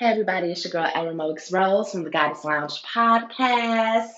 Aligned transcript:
Hey 0.00 0.06
everybody, 0.06 0.50
it's 0.50 0.64
your 0.64 0.70
girl 0.70 0.90
Aramoix 0.90 1.52
Rose 1.52 1.92
from 1.92 2.04
the 2.04 2.10
Goddess 2.10 2.42
Lounge 2.42 2.82
podcast. 2.82 4.08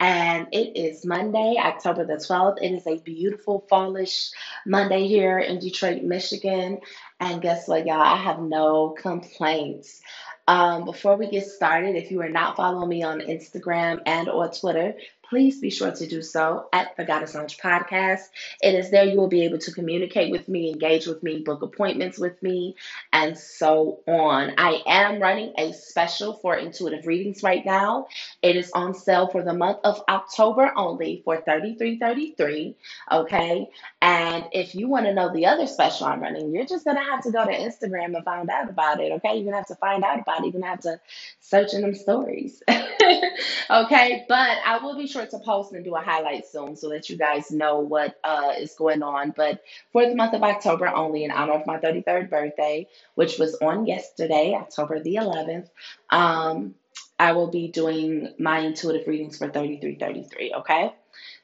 And 0.00 0.46
it 0.50 0.78
is 0.80 1.04
Monday, 1.04 1.56
October 1.58 2.06
the 2.06 2.14
12th. 2.14 2.56
It 2.62 2.72
is 2.72 2.86
a 2.86 3.02
beautiful 3.02 3.66
fallish 3.68 4.30
Monday 4.64 5.06
here 5.06 5.38
in 5.38 5.58
Detroit, 5.58 6.02
Michigan. 6.02 6.80
And 7.20 7.42
guess 7.42 7.68
what, 7.68 7.84
y'all? 7.84 8.00
I 8.00 8.16
have 8.16 8.40
no 8.40 8.96
complaints. 8.98 10.00
Um, 10.48 10.86
before 10.86 11.16
we 11.16 11.28
get 11.28 11.44
started, 11.44 11.96
if 11.96 12.10
you 12.10 12.22
are 12.22 12.30
not 12.30 12.56
following 12.56 12.88
me 12.88 13.02
on 13.02 13.20
Instagram 13.20 14.00
and 14.06 14.30
or 14.30 14.48
Twitter, 14.48 14.94
please 15.28 15.60
be 15.60 15.70
sure 15.70 15.90
to 15.90 16.06
do 16.06 16.22
so 16.22 16.68
at 16.72 16.96
the 16.96 17.04
Goddess 17.04 17.34
Lounge 17.34 17.58
podcast. 17.58 18.22
It 18.62 18.74
is 18.74 18.90
there 18.90 19.04
you 19.04 19.16
will 19.16 19.28
be 19.28 19.44
able 19.44 19.58
to 19.58 19.72
communicate 19.72 20.30
with 20.30 20.48
me, 20.48 20.70
engage 20.70 21.06
with 21.06 21.22
me, 21.22 21.40
book 21.40 21.62
appointments 21.62 22.18
with 22.18 22.40
me, 22.42 22.76
and 23.12 23.36
so 23.36 24.00
on. 24.06 24.54
I 24.58 24.82
am 24.86 25.20
running 25.20 25.52
a 25.58 25.72
special 25.72 26.34
for 26.34 26.56
intuitive 26.56 27.06
readings 27.06 27.42
right 27.42 27.64
now. 27.64 28.06
It 28.42 28.56
is 28.56 28.70
on 28.72 28.94
sale 28.94 29.28
for 29.28 29.42
the 29.42 29.54
month 29.54 29.78
of 29.84 30.02
October 30.08 30.72
only 30.76 31.22
for 31.24 31.42
$33.33. 31.42 32.74
Okay. 33.10 33.68
And 34.00 34.44
if 34.52 34.74
you 34.74 34.88
want 34.88 35.06
to 35.06 35.14
know 35.14 35.32
the 35.32 35.46
other 35.46 35.66
special 35.66 36.06
I'm 36.06 36.20
running, 36.20 36.52
you're 36.52 36.66
just 36.66 36.84
going 36.84 36.96
to 36.96 37.02
have 37.02 37.22
to 37.22 37.32
go 37.32 37.44
to 37.44 37.52
Instagram 37.52 38.14
and 38.14 38.24
find 38.24 38.48
out 38.50 38.70
about 38.70 39.00
it. 39.00 39.12
Okay. 39.12 39.34
You're 39.34 39.44
going 39.44 39.52
to 39.52 39.58
have 39.58 39.66
to 39.66 39.76
find 39.76 40.04
out 40.04 40.20
about 40.20 40.40
it. 40.40 40.44
You're 40.44 40.52
going 40.52 40.62
to 40.62 40.68
have 40.68 40.80
to 40.80 41.00
search 41.40 41.74
in 41.74 41.82
them 41.82 41.94
stories. 41.94 42.62
okay. 42.68 44.24
But 44.28 44.58
I 44.64 44.78
will 44.82 44.96
be 44.96 45.06
sure 45.16 45.26
to 45.26 45.38
post 45.38 45.72
and 45.72 45.84
do 45.84 45.94
a 45.94 46.00
highlight 46.00 46.46
soon 46.46 46.76
so 46.76 46.90
that 46.90 47.08
you 47.08 47.16
guys 47.16 47.50
know 47.50 47.78
what 47.78 48.18
uh, 48.22 48.52
is 48.58 48.74
going 48.74 49.02
on. 49.02 49.32
But 49.36 49.62
for 49.92 50.06
the 50.06 50.14
month 50.14 50.34
of 50.34 50.42
October 50.42 50.88
only, 50.88 51.24
in 51.24 51.30
honor 51.30 51.54
of 51.54 51.66
my 51.66 51.78
33rd 51.78 52.30
birthday, 52.30 52.86
which 53.14 53.38
was 53.38 53.54
on 53.56 53.86
yesterday, 53.86 54.54
October 54.54 55.00
the 55.00 55.16
11th, 55.16 55.68
um, 56.10 56.74
I 57.18 57.32
will 57.32 57.50
be 57.50 57.68
doing 57.68 58.34
my 58.38 58.58
intuitive 58.58 59.06
readings 59.06 59.38
for 59.38 59.48
3333. 59.48 60.54
Okay. 60.58 60.92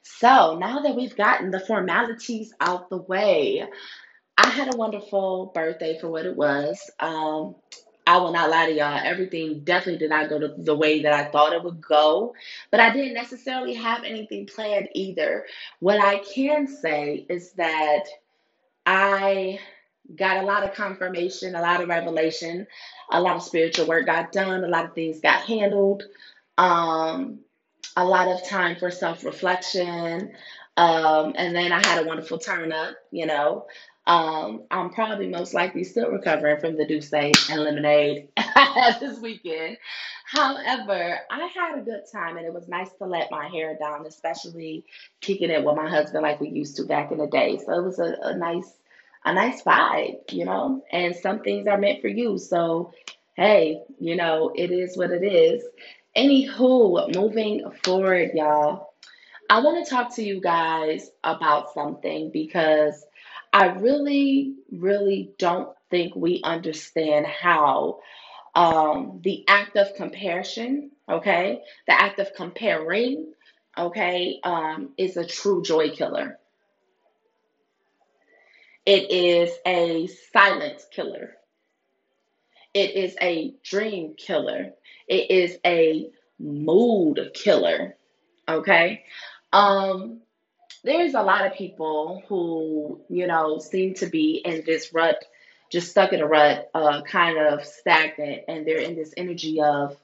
So 0.03 0.59
now 0.59 0.81
that 0.81 0.95
we've 0.95 1.17
gotten 1.17 1.51
the 1.51 1.61
formalities 1.61 2.53
out 2.61 2.91
the 2.91 2.99
way, 2.99 3.67
I 4.37 4.49
had 4.49 4.75
a 4.75 4.77
wonderful 4.77 5.53
birthday 5.55 5.99
for 5.99 6.09
what 6.09 6.27
it 6.27 6.37
was. 6.37 6.79
Um, 7.01 7.55
I 8.07 8.19
will 8.19 8.33
not 8.33 8.51
lie 8.51 8.67
to 8.67 8.73
y'all. 8.73 9.01
Everything 9.03 9.61
definitely 9.61 9.99
did 9.99 10.11
not 10.11 10.29
go 10.29 10.39
the, 10.39 10.55
the 10.59 10.75
way 10.75 11.03
that 11.03 11.13
I 11.13 11.25
thought 11.31 11.53
it 11.53 11.63
would 11.63 11.81
go, 11.81 12.35
but 12.71 12.81
I 12.81 12.93
didn't 12.93 13.15
necessarily 13.15 13.75
have 13.75 14.05
anything 14.05 14.47
planned 14.47 14.89
either. 14.95 15.47
What 15.79 16.01
I 16.01 16.19
can 16.19 16.67
say 16.67 17.27
is 17.29 17.53
that 17.53 18.05
I 18.85 19.61
got 20.17 20.39
a 20.43 20.47
lot 20.47 20.65
of 20.65 20.75
confirmation, 20.75 21.55
a 21.55 21.63
lot 21.63 21.81
of 21.81 21.89
revelation, 21.89 22.67
a 23.11 23.21
lot 23.21 23.37
of 23.37 23.43
spiritual 23.43 23.87
work 23.87 24.07
got 24.07 24.33
done, 24.33 24.65
a 24.65 24.69
lot 24.69 24.85
of 24.85 24.95
things 24.95 25.21
got 25.21 25.43
handled, 25.43 26.03
um, 26.59 27.39
a 27.97 28.05
lot 28.05 28.29
of 28.29 28.47
time 28.49 28.77
for 28.77 28.91
self 28.91 29.25
reflection. 29.25 30.33
Um, 30.77 31.35
and 31.37 31.55
then 31.55 31.71
I 31.71 31.87
had 31.87 32.03
a 32.03 32.07
wonderful 32.07 32.39
turn 32.39 32.73
up, 32.73 32.97
you 33.11 33.27
know. 33.27 33.67
Um, 34.07 34.65
I'm 34.71 34.91
probably 34.91 35.29
most 35.29 35.55
likely 35.55 35.85
still 35.85 36.11
recovering 36.11 36.61
from 36.61 36.77
the 36.77 36.87
Douce 36.87 37.13
and 37.13 37.61
lemonade 37.63 38.29
this 39.01 39.21
weekend. 39.21 39.79
However, 40.25 41.19
I 41.31 41.47
had 41.55 41.79
a 41.79 41.83
good 41.83 42.03
time 42.11 42.37
and 42.37 42.47
it 42.47 42.55
was 42.55 42.67
nice 42.67 42.91
to 42.99 43.05
let 43.05 43.31
my 43.31 43.49
hair 43.49 43.77
down, 43.79 44.07
especially 44.07 44.85
kicking 45.21 45.51
it 45.51 45.65
with 45.65 45.77
my 45.77 45.89
husband 45.89 46.23
like 46.23 46.41
we 46.41 46.49
used 46.49 46.77
to 46.77 46.85
back 46.85 47.13
in 47.13 47.19
the 47.19 47.27
day. 47.27 47.59
So 47.65 47.73
it 47.79 47.85
was 47.85 47.99
a, 47.99 48.17
a 48.23 48.37
nice, 48.37 48.73
a 49.25 49.35
nice 49.35 49.63
vibe, 49.63 50.33
you 50.33 50.47
know. 50.47 50.83
And 50.91 51.15
some 51.15 51.41
things 51.41 51.67
are 51.67 51.79
meant 51.79 52.01
for 52.01 52.09
you. 52.09 52.39
So 52.39 52.93
hey, 53.35 53.81
you 53.99 54.17
know, 54.17 54.53
it 54.55 54.71
is 54.71 54.97
what 54.97 55.11
it 55.11 55.25
is. 55.25 55.63
Anywho, 56.17 57.15
moving 57.15 57.71
forward, 57.85 58.31
y'all. 58.35 58.91
I 59.49 59.61
want 59.61 59.85
to 59.85 59.91
talk 59.91 60.15
to 60.17 60.23
you 60.23 60.41
guys 60.41 61.11
about 61.25 61.73
something 61.75 62.31
because 62.31 63.05
I 63.53 63.67
really, 63.67 64.55
really 64.71 65.33
don't 65.39 65.71
think 65.91 66.15
we 66.17 66.41
understand 66.43 67.27
how 67.27 68.01
um, 68.55 69.21
the 69.23 69.45
act 69.49 69.77
of 69.77 69.95
comparison, 69.95 70.91
okay, 71.09 71.63
the 71.87 71.93
act 71.93 72.19
of 72.19 72.35
comparing, 72.35 73.33
okay, 73.77 74.41
um, 74.45 74.91
is 74.97 75.17
a 75.17 75.25
true 75.27 75.63
joy 75.63 75.91
killer. 75.91 76.39
It 78.85 79.11
is 79.11 79.51
a 79.67 80.09
silence 80.33 80.87
killer. 80.91 81.37
It 82.75 82.97
is 82.97 83.17
a 83.21 83.55
dream 83.63 84.15
killer. 84.17 84.73
It 85.07 85.31
is 85.31 85.59
a 85.65 86.11
mood 86.39 87.31
killer. 87.35 87.97
Okay. 88.49 89.05
Um, 89.53 90.21
there's 90.85 91.15
a 91.15 91.23
lot 91.23 91.47
of 91.47 91.55
people 91.55 92.23
who, 92.29 93.01
you 93.09 93.27
know, 93.27 93.59
seem 93.59 93.95
to 93.95 94.07
be 94.07 94.43
in 94.45 94.63
this 94.67 94.93
rut, 94.93 95.25
just 95.71 95.91
stuck 95.91 96.13
in 96.13 96.21
a 96.21 96.27
rut, 96.27 96.71
uh, 96.75 97.03
kind 97.03 97.39
of 97.39 97.65
stagnant, 97.65 98.43
and 98.49 98.67
they're 98.67 98.79
in 98.79 98.97
this 98.97 99.15
energy 99.17 99.61
of, 99.61 99.97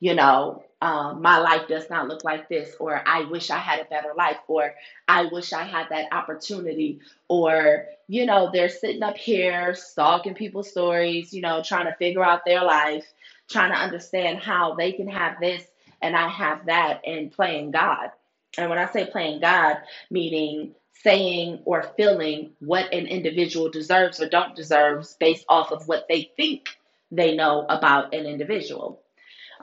you 0.00 0.14
know, 0.14 0.64
um, 0.82 1.22
my 1.22 1.38
life 1.38 1.66
does 1.68 1.88
not 1.88 2.08
look 2.08 2.24
like 2.24 2.48
this, 2.48 2.74
or 2.78 3.00
I 3.06 3.24
wish 3.24 3.50
I 3.50 3.58
had 3.58 3.80
a 3.80 3.84
better 3.84 4.12
life, 4.16 4.36
or 4.48 4.74
I 5.08 5.26
wish 5.26 5.52
I 5.52 5.64
had 5.64 5.86
that 5.90 6.12
opportunity, 6.12 7.00
or, 7.28 7.86
you 8.06 8.26
know, 8.26 8.50
they're 8.52 8.68
sitting 8.68 9.02
up 9.02 9.16
here 9.16 9.74
stalking 9.74 10.34
people's 10.34 10.70
stories, 10.70 11.32
you 11.32 11.40
know, 11.40 11.62
trying 11.62 11.86
to 11.86 11.94
figure 11.96 12.24
out 12.24 12.44
their 12.44 12.62
life, 12.64 13.06
trying 13.48 13.72
to 13.72 13.78
understand 13.78 14.40
how 14.40 14.74
they 14.74 14.92
can 14.92 15.08
have 15.08 15.40
this 15.40 15.64
and 16.02 16.14
I 16.14 16.28
have 16.28 16.66
that, 16.66 17.00
and 17.06 17.32
playing 17.32 17.70
God. 17.70 18.10
And 18.58 18.70
when 18.70 18.78
I 18.78 18.90
say 18.90 19.06
playing 19.06 19.40
God, 19.40 19.78
meaning 20.10 20.74
saying 21.02 21.60
or 21.64 21.92
feeling 21.96 22.52
what 22.60 22.92
an 22.92 23.06
individual 23.06 23.70
deserves 23.70 24.20
or 24.20 24.28
don't 24.28 24.56
deserves 24.56 25.16
based 25.20 25.44
off 25.48 25.70
of 25.70 25.86
what 25.86 26.06
they 26.08 26.30
think 26.36 26.68
they 27.10 27.36
know 27.36 27.66
about 27.68 28.14
an 28.14 28.26
individual. 28.26 29.02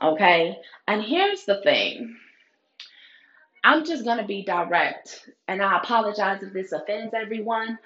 Okay? 0.01 0.57
And 0.88 1.01
here's 1.01 1.46
the 1.46 1.62
thing. 1.62 2.16
I'm 3.63 3.85
just 3.85 4.03
going 4.06 4.18
to 4.18 4.25
be 4.25 4.44
direct, 4.44 5.30
and 5.47 5.62
I 5.62 5.78
apologize 5.78 6.41
if 6.41 6.51
this 6.51 6.72
offends 6.72 7.13
everyone, 7.13 7.78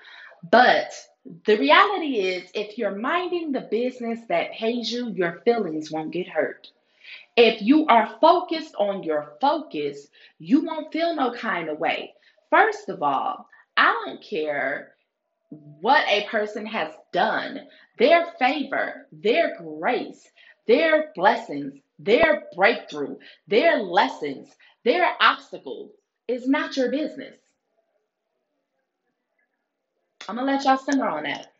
but 0.50 0.94
the 1.46 1.58
reality 1.58 2.20
is 2.20 2.50
if 2.54 2.78
you're 2.78 2.96
minding 2.96 3.52
the 3.52 3.62
business 3.62 4.20
that 4.30 4.54
pays 4.54 4.90
you, 4.92 5.10
your 5.10 5.42
feelings 5.44 5.92
won't 5.92 6.12
get 6.12 6.30
hurt. 6.30 6.70
If 7.38 7.62
you 7.62 7.86
are 7.88 8.18
focused 8.22 8.76
on 8.76 9.04
your 9.04 9.34
focus, 9.42 10.08
you 10.40 10.64
won't 10.66 10.94
feel 10.94 11.16
no 11.16 11.34
kind 11.34 11.70
of 11.70 11.80
way. 11.80 12.14
First 12.50 12.90
of 12.90 13.04
all, 13.04 13.48
I 13.76 13.92
don't 14.06 14.24
care 14.24 14.96
what 15.50 16.08
a 16.08 16.28
person 16.28 16.66
has 16.66 16.94
done, 17.12 17.68
their 17.98 18.26
favor, 18.40 19.08
their 19.12 19.58
grace, 19.58 20.30
their 20.68 21.12
blessings, 21.16 21.74
their 22.00 22.44
breakthrough, 22.56 23.18
their 23.48 23.80
lessons, 23.80 24.50
their 24.84 25.14
obstacles 25.20 25.92
is 26.28 26.48
not 26.48 26.78
your 26.78 26.90
business. 26.90 27.38
I'm 30.28 30.36
going 30.36 30.48
to 30.48 30.54
let 30.54 30.66
y'all 30.66 30.78
simmer 30.78 31.08
on 31.08 31.24
that. 31.24 31.54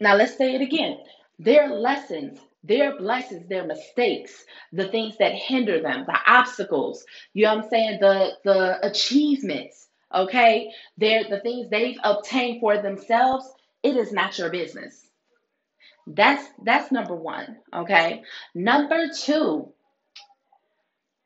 Now, 0.00 0.16
let's 0.16 0.36
say 0.36 0.54
it 0.54 0.60
again. 0.62 0.98
Their 1.38 1.68
lessons, 1.68 2.38
their 2.62 2.96
blessings, 2.96 3.48
their 3.48 3.66
mistakes, 3.66 4.44
the 4.72 4.88
things 4.88 5.16
that 5.18 5.34
hinder 5.34 5.80
them, 5.80 6.04
the 6.06 6.18
obstacles, 6.26 7.04
you 7.32 7.44
know 7.44 7.56
what 7.56 7.64
I'm 7.64 7.70
saying? 7.70 7.98
The 8.00 8.32
the 8.44 8.86
achievements, 8.86 9.88
okay? 10.14 10.72
They're 10.98 11.24
the 11.28 11.40
things 11.40 11.70
they've 11.70 11.98
obtained 12.02 12.60
for 12.60 12.80
themselves, 12.80 13.48
it 13.82 13.96
is 13.96 14.12
not 14.12 14.38
your 14.38 14.50
business. 14.50 15.06
That's 16.06 16.46
that's 16.62 16.92
number 16.92 17.14
1, 17.14 17.56
okay? 17.74 18.22
Number 18.54 19.08
2, 19.08 19.72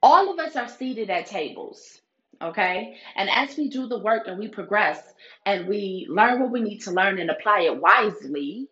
all 0.02 0.30
of 0.32 0.38
us 0.38 0.54
are 0.54 0.68
seated 0.68 1.10
at 1.10 1.26
tables. 1.26 2.00
Okay. 2.42 2.96
And 3.16 3.30
as 3.30 3.56
we 3.56 3.68
do 3.68 3.86
the 3.86 3.98
work 3.98 4.24
and 4.26 4.38
we 4.38 4.48
progress 4.48 5.00
and 5.46 5.66
we 5.66 6.06
learn 6.10 6.40
what 6.40 6.50
we 6.50 6.60
need 6.60 6.80
to 6.80 6.90
learn 6.90 7.18
and 7.18 7.30
apply 7.30 7.60
it 7.60 7.80
wisely, 7.80 8.68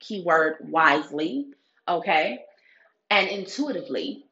keyword 0.00 0.56
wisely, 0.60 1.46
okay, 1.88 2.44
and 3.10 3.28
intuitively, 3.28 4.24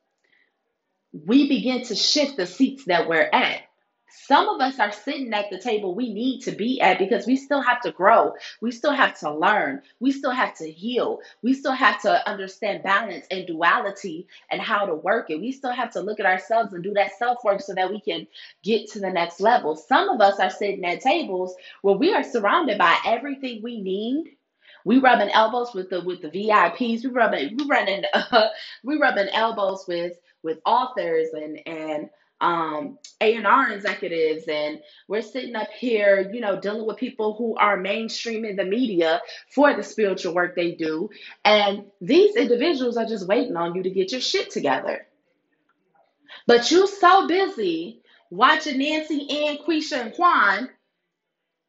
we 1.12 1.48
begin 1.48 1.84
to 1.84 1.94
shift 1.94 2.36
the 2.36 2.46
seats 2.46 2.84
that 2.86 3.08
we're 3.08 3.28
at. 3.32 3.62
Some 4.26 4.48
of 4.48 4.60
us 4.60 4.78
are 4.78 4.92
sitting 4.92 5.32
at 5.32 5.50
the 5.50 5.58
table 5.58 5.94
we 5.94 6.12
need 6.12 6.40
to 6.42 6.52
be 6.52 6.80
at 6.80 6.98
because 6.98 7.26
we 7.26 7.36
still 7.36 7.62
have 7.62 7.80
to 7.82 7.92
grow. 7.92 8.34
We 8.60 8.70
still 8.70 8.92
have 8.92 9.18
to 9.20 9.32
learn. 9.32 9.82
We 10.00 10.12
still 10.12 10.32
have 10.32 10.54
to 10.58 10.70
heal. 10.70 11.20
We 11.42 11.54
still 11.54 11.72
have 11.72 12.00
to 12.02 12.28
understand 12.28 12.82
balance 12.82 13.26
and 13.30 13.46
duality 13.46 14.26
and 14.50 14.60
how 14.60 14.84
to 14.84 14.94
work 14.94 15.30
it. 15.30 15.40
We 15.40 15.50
still 15.50 15.72
have 15.72 15.92
to 15.92 16.00
look 16.00 16.20
at 16.20 16.26
ourselves 16.26 16.74
and 16.74 16.82
do 16.84 16.92
that 16.94 17.16
self 17.18 17.42
work 17.42 17.62
so 17.62 17.74
that 17.74 17.90
we 17.90 18.00
can 18.00 18.26
get 18.62 18.90
to 18.92 19.00
the 19.00 19.10
next 19.10 19.40
level. 19.40 19.76
Some 19.76 20.10
of 20.10 20.20
us 20.20 20.38
are 20.38 20.50
sitting 20.50 20.84
at 20.84 21.00
tables 21.00 21.54
where 21.80 21.96
we 21.96 22.12
are 22.12 22.22
surrounded 22.22 22.78
by 22.78 22.96
everything 23.06 23.62
we 23.62 23.80
need 23.80 24.36
We 24.84 24.98
rubbing 24.98 25.30
elbows 25.30 25.74
with 25.74 25.90
the 25.90 26.00
with 26.02 26.22
the 26.22 26.28
VIPs. 26.28 27.04
We 27.04 27.10
rubbing 27.10 27.56
we 27.56 27.66
running 27.66 28.04
uh, 28.12 28.48
we 28.82 28.98
rubbing 28.98 29.28
elbows 29.28 29.84
with 29.86 30.18
with 30.42 30.58
authors 30.64 31.28
and 31.32 31.60
and 31.66 32.10
um 32.40 32.98
A&R 33.20 33.70
executives 33.70 34.44
and 34.48 34.80
we're 35.06 35.22
sitting 35.22 35.54
up 35.54 35.68
here, 35.70 36.28
you 36.32 36.40
know, 36.40 36.60
dealing 36.60 36.86
with 36.86 36.96
people 36.96 37.34
who 37.36 37.54
are 37.56 37.78
mainstreaming 37.78 38.56
the 38.56 38.64
media 38.64 39.20
for 39.54 39.72
the 39.74 39.82
spiritual 39.84 40.34
work 40.34 40.56
they 40.56 40.72
do. 40.72 41.08
And 41.44 41.84
these 42.00 42.34
individuals 42.34 42.96
are 42.96 43.06
just 43.06 43.28
waiting 43.28 43.56
on 43.56 43.76
you 43.76 43.84
to 43.84 43.90
get 43.90 44.10
your 44.10 44.20
shit 44.20 44.50
together. 44.50 45.06
But 46.48 46.70
you're 46.72 46.88
so 46.88 47.28
busy 47.28 48.02
watching 48.30 48.78
Nancy 48.78 49.46
and 49.46 49.58
Quisha, 49.60 49.98
and 49.98 50.14
Quan 50.14 50.68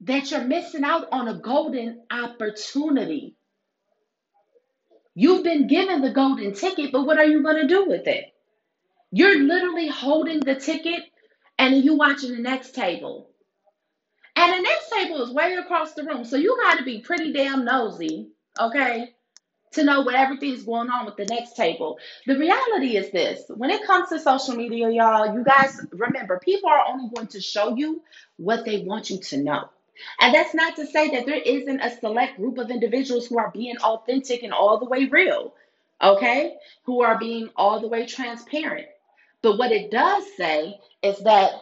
that 0.04 0.32
you're 0.32 0.44
missing 0.44 0.84
out 0.84 1.08
on 1.12 1.28
a 1.28 1.40
golden 1.40 2.04
opportunity. 2.12 3.36
You've 5.16 5.44
been 5.44 5.68
given 5.68 6.02
the 6.02 6.12
golden 6.12 6.54
ticket, 6.54 6.92
but 6.92 7.06
what 7.06 7.20
are 7.20 7.26
you 7.26 7.44
going 7.44 7.58
to 7.58 7.68
do 7.68 7.86
with 7.86 8.08
it? 8.08 8.26
You're 9.12 9.40
literally 9.40 9.88
holding 9.88 10.40
the 10.40 10.56
ticket 10.56 11.04
and 11.58 11.84
you 11.84 11.96
watching 11.96 12.32
the 12.32 12.42
next 12.42 12.74
table. 12.74 13.30
And 14.36 14.52
the 14.54 14.62
next 14.62 14.90
table 14.90 15.22
is 15.22 15.32
way 15.32 15.54
across 15.54 15.94
the 15.94 16.04
room. 16.04 16.26
So 16.26 16.36
you 16.36 16.58
got 16.64 16.80
to 16.80 16.84
be 16.84 17.02
pretty 17.02 17.32
damn 17.32 17.64
nosy, 17.64 18.32
okay, 18.60 19.14
to 19.74 19.84
know 19.84 20.02
what 20.02 20.16
everything's 20.16 20.64
going 20.64 20.90
on 20.90 21.06
with 21.06 21.16
the 21.16 21.26
next 21.26 21.56
table. 21.56 22.00
The 22.26 22.38
reality 22.38 22.98
is 22.98 23.12
this 23.12 23.44
when 23.50 23.70
it 23.70 23.86
comes 23.86 24.10
to 24.10 24.20
social 24.20 24.56
media, 24.56 24.90
y'all, 24.90 25.36
you 25.36 25.44
guys 25.44 25.80
remember, 25.92 26.40
people 26.44 26.70
are 26.70 26.86
only 26.90 27.10
going 27.14 27.28
to 27.28 27.42
show 27.42 27.76
you 27.76 28.02
what 28.38 28.66
they 28.66 28.84
want 28.84 29.12
you 29.12 29.20
to 29.20 29.38
know. 29.38 29.70
And 30.20 30.34
that's 30.34 30.54
not 30.54 30.76
to 30.78 30.86
say 30.88 31.10
that 31.12 31.26
there 31.26 31.42
isn't 31.44 31.82
a 31.82 31.98
select 32.00 32.38
group 32.38 32.58
of 32.58 32.72
individuals 32.72 33.28
who 33.28 33.38
are 33.40 33.52
being 33.54 33.78
authentic 33.78 34.44
and 34.44 34.54
all 34.54 34.80
the 34.80 34.86
way 34.86 35.06
real, 35.06 35.54
okay? 36.02 36.56
Who 36.86 37.02
are 37.04 37.18
being 37.20 37.50
all 37.56 37.80
the 37.82 37.88
way 37.88 38.06
transparent. 38.06 38.88
But 39.42 39.58
what 39.58 39.72
it 39.72 39.92
does 39.92 40.26
say 40.38 40.80
is 41.04 41.20
that 41.24 41.54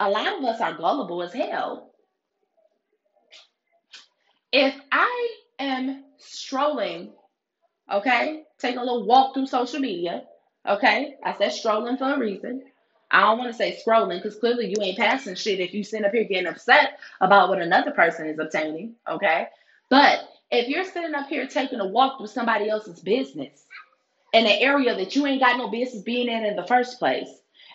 a 0.00 0.10
lot 0.10 0.38
of 0.38 0.44
us 0.44 0.60
are 0.60 0.74
gullible 0.74 1.22
as 1.22 1.32
hell. 1.32 1.92
If 4.52 4.74
I 4.92 5.36
am 5.58 6.04
strolling, 6.18 7.12
okay, 7.92 8.44
taking 8.58 8.78
a 8.78 8.84
little 8.84 9.06
walk 9.06 9.34
through 9.34 9.46
social 9.46 9.80
media, 9.80 10.24
okay, 10.68 11.16
I 11.24 11.34
said 11.34 11.52
strolling 11.52 11.96
for 11.98 12.14
a 12.14 12.18
reason. 12.18 12.62
I 13.14 13.20
don't 13.20 13.38
want 13.38 13.52
to 13.52 13.56
say 13.56 13.80
scrolling 13.86 14.20
because 14.20 14.38
clearly 14.38 14.66
you 14.66 14.76
ain't 14.82 14.98
passing 14.98 15.36
shit 15.36 15.60
if 15.60 15.72
you 15.72 15.84
sit 15.84 16.04
up 16.04 16.12
here 16.12 16.24
getting 16.24 16.48
upset 16.48 16.98
about 17.20 17.48
what 17.48 17.62
another 17.62 17.92
person 17.92 18.26
is 18.28 18.40
obtaining, 18.40 18.96
okay? 19.08 19.46
But 19.88 20.28
if 20.50 20.68
you're 20.68 20.84
sitting 20.84 21.14
up 21.14 21.28
here 21.28 21.46
taking 21.46 21.78
a 21.78 21.86
walk 21.86 22.18
through 22.18 22.26
somebody 22.26 22.68
else's 22.68 22.98
business, 22.98 23.66
in 24.32 24.46
an 24.46 24.58
area 24.58 24.96
that 24.96 25.14
you 25.14 25.26
ain't 25.26 25.40
got 25.40 25.56
no 25.56 25.68
business 25.70 26.02
being 26.02 26.28
in 26.28 26.44
in 26.44 26.56
the 26.56 26.66
first 26.66 26.98
place, 26.98 27.28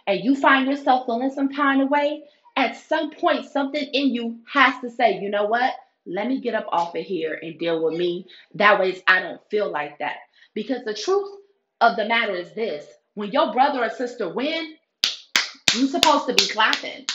and 0.08 0.22
you 0.26 0.36
find 0.36 0.68
yourself 0.68 1.06
feeling 1.06 1.32
some 1.32 1.54
kind 1.54 1.82
of 1.82 1.90
way, 1.90 2.24
at 2.58 2.76
some 2.76 3.12
point, 3.12 3.46
something 3.46 3.82
in 3.94 4.14
you 4.14 4.40
has 4.52 4.74
to 4.82 4.90
say, 4.90 5.20
you 5.22 5.30
know 5.30 5.46
what? 5.46 5.74
Let 6.06 6.28
me 6.28 6.42
get 6.42 6.54
up 6.54 6.68
off 6.70 6.96
of 6.96 7.06
here 7.06 7.40
and 7.42 7.58
deal 7.58 7.82
with 7.82 7.98
me. 7.98 8.28
That 8.56 8.78
way, 8.78 9.02
I 9.08 9.22
don't 9.22 9.40
feel 9.50 9.72
like 9.72 10.00
that. 10.00 10.18
Because 10.54 10.84
the 10.84 10.94
truth 10.94 11.30
of 11.80 11.96
the 11.96 12.06
matter 12.06 12.34
is 12.34 12.52
this 12.54 12.86
when 13.14 13.32
your 13.32 13.54
brother 13.54 13.86
or 13.86 13.90
sister 13.90 14.28
win, 14.34 14.76
you're 15.76 15.88
supposed 15.90 16.28
to 16.28 16.34
be 16.34 16.48
clapping. 16.48 17.06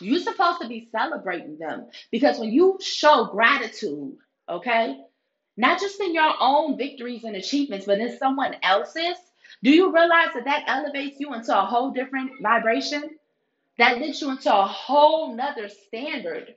You're 0.00 0.20
supposed 0.20 0.60
to 0.62 0.68
be 0.68 0.88
celebrating 0.92 1.58
them. 1.58 1.88
Because 2.10 2.38
when 2.38 2.52
you 2.52 2.78
show 2.82 3.26
gratitude, 3.26 4.16
okay, 4.48 5.00
not 5.56 5.80
just 5.80 6.00
in 6.00 6.14
your 6.14 6.32
own 6.40 6.76
victories 6.78 7.24
and 7.24 7.36
achievements, 7.36 7.86
but 7.86 8.00
in 8.00 8.18
someone 8.18 8.56
else's, 8.62 9.16
do 9.62 9.70
you 9.70 9.94
realize 9.94 10.30
that 10.34 10.44
that 10.46 10.64
elevates 10.66 11.20
you 11.20 11.34
into 11.34 11.56
a 11.56 11.64
whole 11.66 11.92
different 11.92 12.32
vibration? 12.42 13.10
That 13.78 13.98
lifts 13.98 14.22
you 14.22 14.30
into 14.30 14.54
a 14.54 14.66
whole 14.66 15.34
nother 15.34 15.68
standard. 15.68 16.54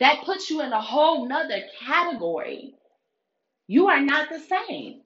That 0.00 0.24
puts 0.24 0.50
you 0.50 0.62
in 0.62 0.72
a 0.72 0.80
whole 0.80 1.28
nother 1.28 1.62
category. 1.86 2.74
You 3.66 3.88
are 3.88 4.00
not 4.00 4.28
the 4.30 4.40
same. 4.40 5.02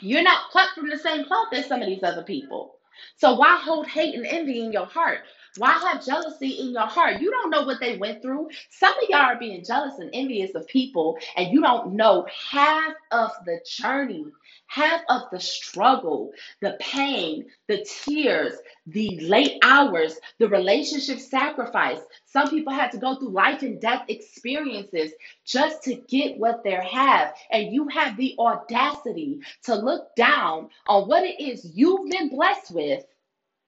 You're 0.00 0.22
not 0.22 0.50
cut 0.52 0.70
from 0.74 0.90
the 0.90 0.98
same 0.98 1.24
cloth 1.26 1.48
as 1.52 1.66
some 1.66 1.82
of 1.82 1.88
these 1.88 2.02
other 2.02 2.22
people. 2.24 2.75
So 3.16 3.34
why 3.34 3.56
hold 3.58 3.88
hate 3.88 4.14
and 4.14 4.26
envy 4.26 4.60
in 4.60 4.72
your 4.72 4.86
heart? 4.86 5.20
Why 5.58 5.72
have 5.72 6.04
jealousy 6.04 6.50
in 6.50 6.70
your 6.72 6.86
heart? 6.86 7.20
You 7.20 7.30
don't 7.30 7.50
know 7.50 7.62
what 7.62 7.80
they 7.80 7.96
went 7.98 8.22
through. 8.22 8.50
Some 8.70 8.92
of 8.92 9.08
y'all 9.08 9.20
are 9.20 9.38
being 9.38 9.64
jealous 9.64 9.98
and 9.98 10.10
envious 10.12 10.54
of 10.54 10.66
people, 10.68 11.18
and 11.36 11.52
you 11.52 11.62
don't 11.62 11.94
know 11.94 12.26
half 12.50 12.94
of 13.12 13.32
the 13.46 13.60
journey, 13.66 14.26
half 14.66 15.02
of 15.08 15.22
the 15.30 15.40
struggle, 15.40 16.32
the 16.60 16.76
pain, 16.80 17.46
the 17.68 17.84
tears, 17.84 18.54
the 18.86 19.18
late 19.20 19.58
hours, 19.62 20.16
the 20.38 20.48
relationship 20.48 21.18
sacrifice. 21.18 22.00
Some 22.24 22.50
people 22.50 22.72
had 22.72 22.92
to 22.92 22.98
go 22.98 23.16
through 23.16 23.30
life 23.30 23.62
and 23.62 23.80
death 23.80 24.04
experiences 24.08 25.12
just 25.44 25.82
to 25.84 25.96
get 26.08 26.38
what 26.38 26.62
they 26.64 26.74
have. 26.74 27.34
And 27.50 27.72
you 27.72 27.88
have 27.88 28.16
the 28.16 28.34
audacity 28.38 29.40
to 29.64 29.74
look 29.74 30.14
down 30.16 30.70
on 30.86 31.08
what 31.08 31.24
it 31.24 31.40
is 31.40 31.70
you've 31.74 32.10
been 32.10 32.28
blessed 32.28 32.72
with 32.72 33.04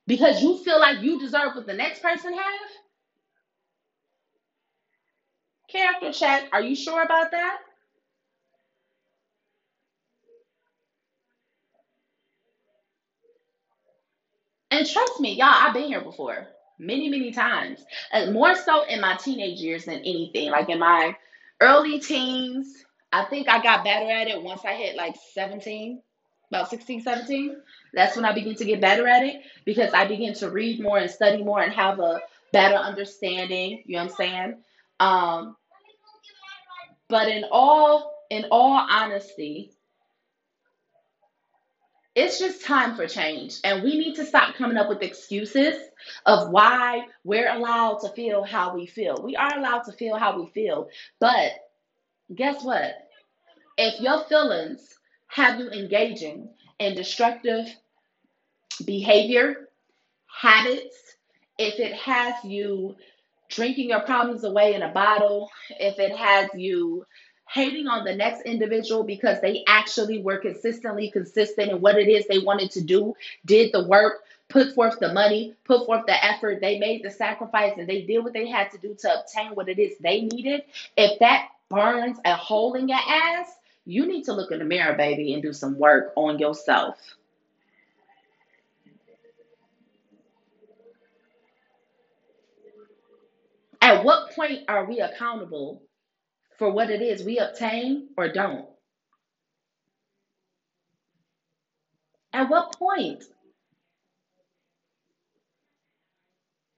because 0.06 0.42
you 0.42 0.58
feel 0.64 0.80
like 0.80 1.02
you 1.02 1.20
deserve 1.20 1.54
what 1.54 1.66
the 1.66 1.74
next 1.74 2.02
person 2.02 2.32
have? 2.32 2.70
Character 5.68 6.12
check. 6.12 6.48
Are 6.52 6.62
you 6.62 6.74
sure 6.74 7.02
about 7.02 7.30
that? 7.32 7.58
And 14.78 14.88
trust 14.88 15.18
me, 15.18 15.32
y'all, 15.32 15.48
I've 15.50 15.74
been 15.74 15.88
here 15.88 16.00
before 16.00 16.46
many, 16.78 17.08
many 17.08 17.32
times. 17.32 17.84
And 18.12 18.32
more 18.32 18.54
so 18.54 18.84
in 18.84 19.00
my 19.00 19.16
teenage 19.16 19.58
years 19.58 19.86
than 19.86 19.96
anything. 19.96 20.52
Like 20.52 20.68
in 20.68 20.78
my 20.78 21.16
early 21.60 21.98
teens, 21.98 22.84
I 23.12 23.24
think 23.24 23.48
I 23.48 23.60
got 23.60 23.82
better 23.82 24.08
at 24.08 24.28
it 24.28 24.40
once 24.40 24.60
I 24.64 24.74
hit 24.74 24.94
like 24.94 25.16
17, 25.34 26.00
about 26.52 26.70
16, 26.70 27.02
17. 27.02 27.56
That's 27.92 28.14
when 28.14 28.24
I 28.24 28.32
began 28.32 28.54
to 28.54 28.64
get 28.64 28.80
better 28.80 29.08
at 29.08 29.24
it 29.24 29.42
because 29.64 29.92
I 29.94 30.06
began 30.06 30.34
to 30.34 30.48
read 30.48 30.80
more 30.80 30.98
and 30.98 31.10
study 31.10 31.42
more 31.42 31.60
and 31.60 31.72
have 31.72 31.98
a 31.98 32.20
better 32.52 32.76
understanding. 32.76 33.82
You 33.84 33.96
know 33.96 34.04
what 34.04 34.10
I'm 34.12 34.16
saying? 34.16 34.56
Um, 35.00 35.56
but 37.08 37.26
in 37.26 37.46
all 37.50 38.14
in 38.30 38.44
all 38.52 38.86
honesty, 38.88 39.72
it's 42.18 42.40
just 42.40 42.64
time 42.64 42.96
for 42.96 43.06
change. 43.06 43.60
And 43.62 43.84
we 43.84 43.96
need 43.96 44.16
to 44.16 44.26
stop 44.26 44.56
coming 44.56 44.76
up 44.76 44.88
with 44.88 45.02
excuses 45.02 45.76
of 46.26 46.50
why 46.50 47.02
we're 47.22 47.48
allowed 47.48 47.98
to 48.00 48.08
feel 48.08 48.42
how 48.42 48.74
we 48.74 48.86
feel. 48.86 49.22
We 49.22 49.36
are 49.36 49.56
allowed 49.56 49.84
to 49.84 49.92
feel 49.92 50.16
how 50.16 50.36
we 50.36 50.50
feel. 50.50 50.88
But 51.20 51.52
guess 52.34 52.64
what? 52.64 52.92
If 53.76 54.00
your 54.00 54.24
feelings 54.24 54.98
have 55.28 55.60
you 55.60 55.70
engaging 55.70 56.48
in 56.80 56.96
destructive 56.96 57.68
behavior, 58.84 59.68
habits, 60.26 60.96
if 61.56 61.78
it 61.78 61.94
has 61.94 62.34
you 62.42 62.96
drinking 63.48 63.90
your 63.90 64.00
problems 64.00 64.42
away 64.42 64.74
in 64.74 64.82
a 64.82 64.92
bottle, 64.92 65.48
if 65.78 66.00
it 66.00 66.16
has 66.16 66.50
you 66.56 67.06
hating 67.52 67.86
on 67.88 68.04
the 68.04 68.14
next 68.14 68.42
individual 68.42 69.04
because 69.04 69.40
they 69.40 69.64
actually 69.68 70.22
were 70.22 70.38
consistently 70.38 71.10
consistent 71.10 71.70
in 71.70 71.80
what 71.80 71.98
it 71.98 72.08
is 72.08 72.26
they 72.26 72.38
wanted 72.40 72.70
to 72.72 72.82
do, 72.82 73.14
did 73.46 73.72
the 73.72 73.84
work, 73.84 74.22
put 74.48 74.74
forth 74.74 74.98
the 75.00 75.12
money, 75.12 75.54
put 75.64 75.86
forth 75.86 76.06
the 76.06 76.24
effort, 76.24 76.60
they 76.60 76.78
made 76.78 77.02
the 77.04 77.10
sacrifice, 77.10 77.74
and 77.78 77.88
they 77.88 78.02
did 78.02 78.20
what 78.20 78.32
they 78.32 78.48
had 78.48 78.70
to 78.70 78.78
do 78.78 78.94
to 79.00 79.20
obtain 79.20 79.52
what 79.54 79.68
it 79.68 79.78
is 79.78 79.96
they 79.98 80.22
needed. 80.22 80.62
If 80.96 81.18
that 81.20 81.48
burns 81.70 82.18
a 82.24 82.34
hole 82.36 82.74
in 82.74 82.88
your 82.88 82.98
ass, 82.98 83.50
you 83.86 84.06
need 84.06 84.24
to 84.24 84.32
look 84.34 84.52
in 84.52 84.58
the 84.60 84.64
mirror, 84.64 84.94
baby, 84.96 85.34
and 85.34 85.42
do 85.42 85.52
some 85.52 85.78
work 85.78 86.12
on 86.16 86.38
yourself. 86.38 86.98
At 93.80 94.04
what 94.04 94.32
point 94.34 94.64
are 94.68 94.84
we 94.86 95.00
accountable 95.00 95.82
for 96.58 96.70
what 96.70 96.90
it 96.90 97.02
is 97.02 97.24
we 97.24 97.38
obtain 97.38 98.08
or 98.16 98.28
don't? 98.28 98.66
At 102.32 102.50
what 102.50 102.76
point? 102.78 103.24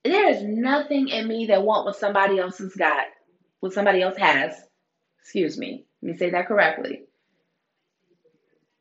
There 0.04 0.30
is 0.30 0.42
nothing 0.42 1.08
in 1.08 1.28
me 1.28 1.46
that 1.46 1.62
want 1.62 1.84
what 1.84 1.96
somebody 1.96 2.38
else 2.38 2.58
has 2.58 2.74
got, 2.74 3.04
what 3.60 3.72
somebody 3.72 4.02
else 4.02 4.16
has. 4.16 4.54
Excuse 5.20 5.58
me. 5.58 5.86
Let 6.02 6.12
me 6.12 6.18
say 6.18 6.30
that 6.30 6.48
correctly. 6.48 7.02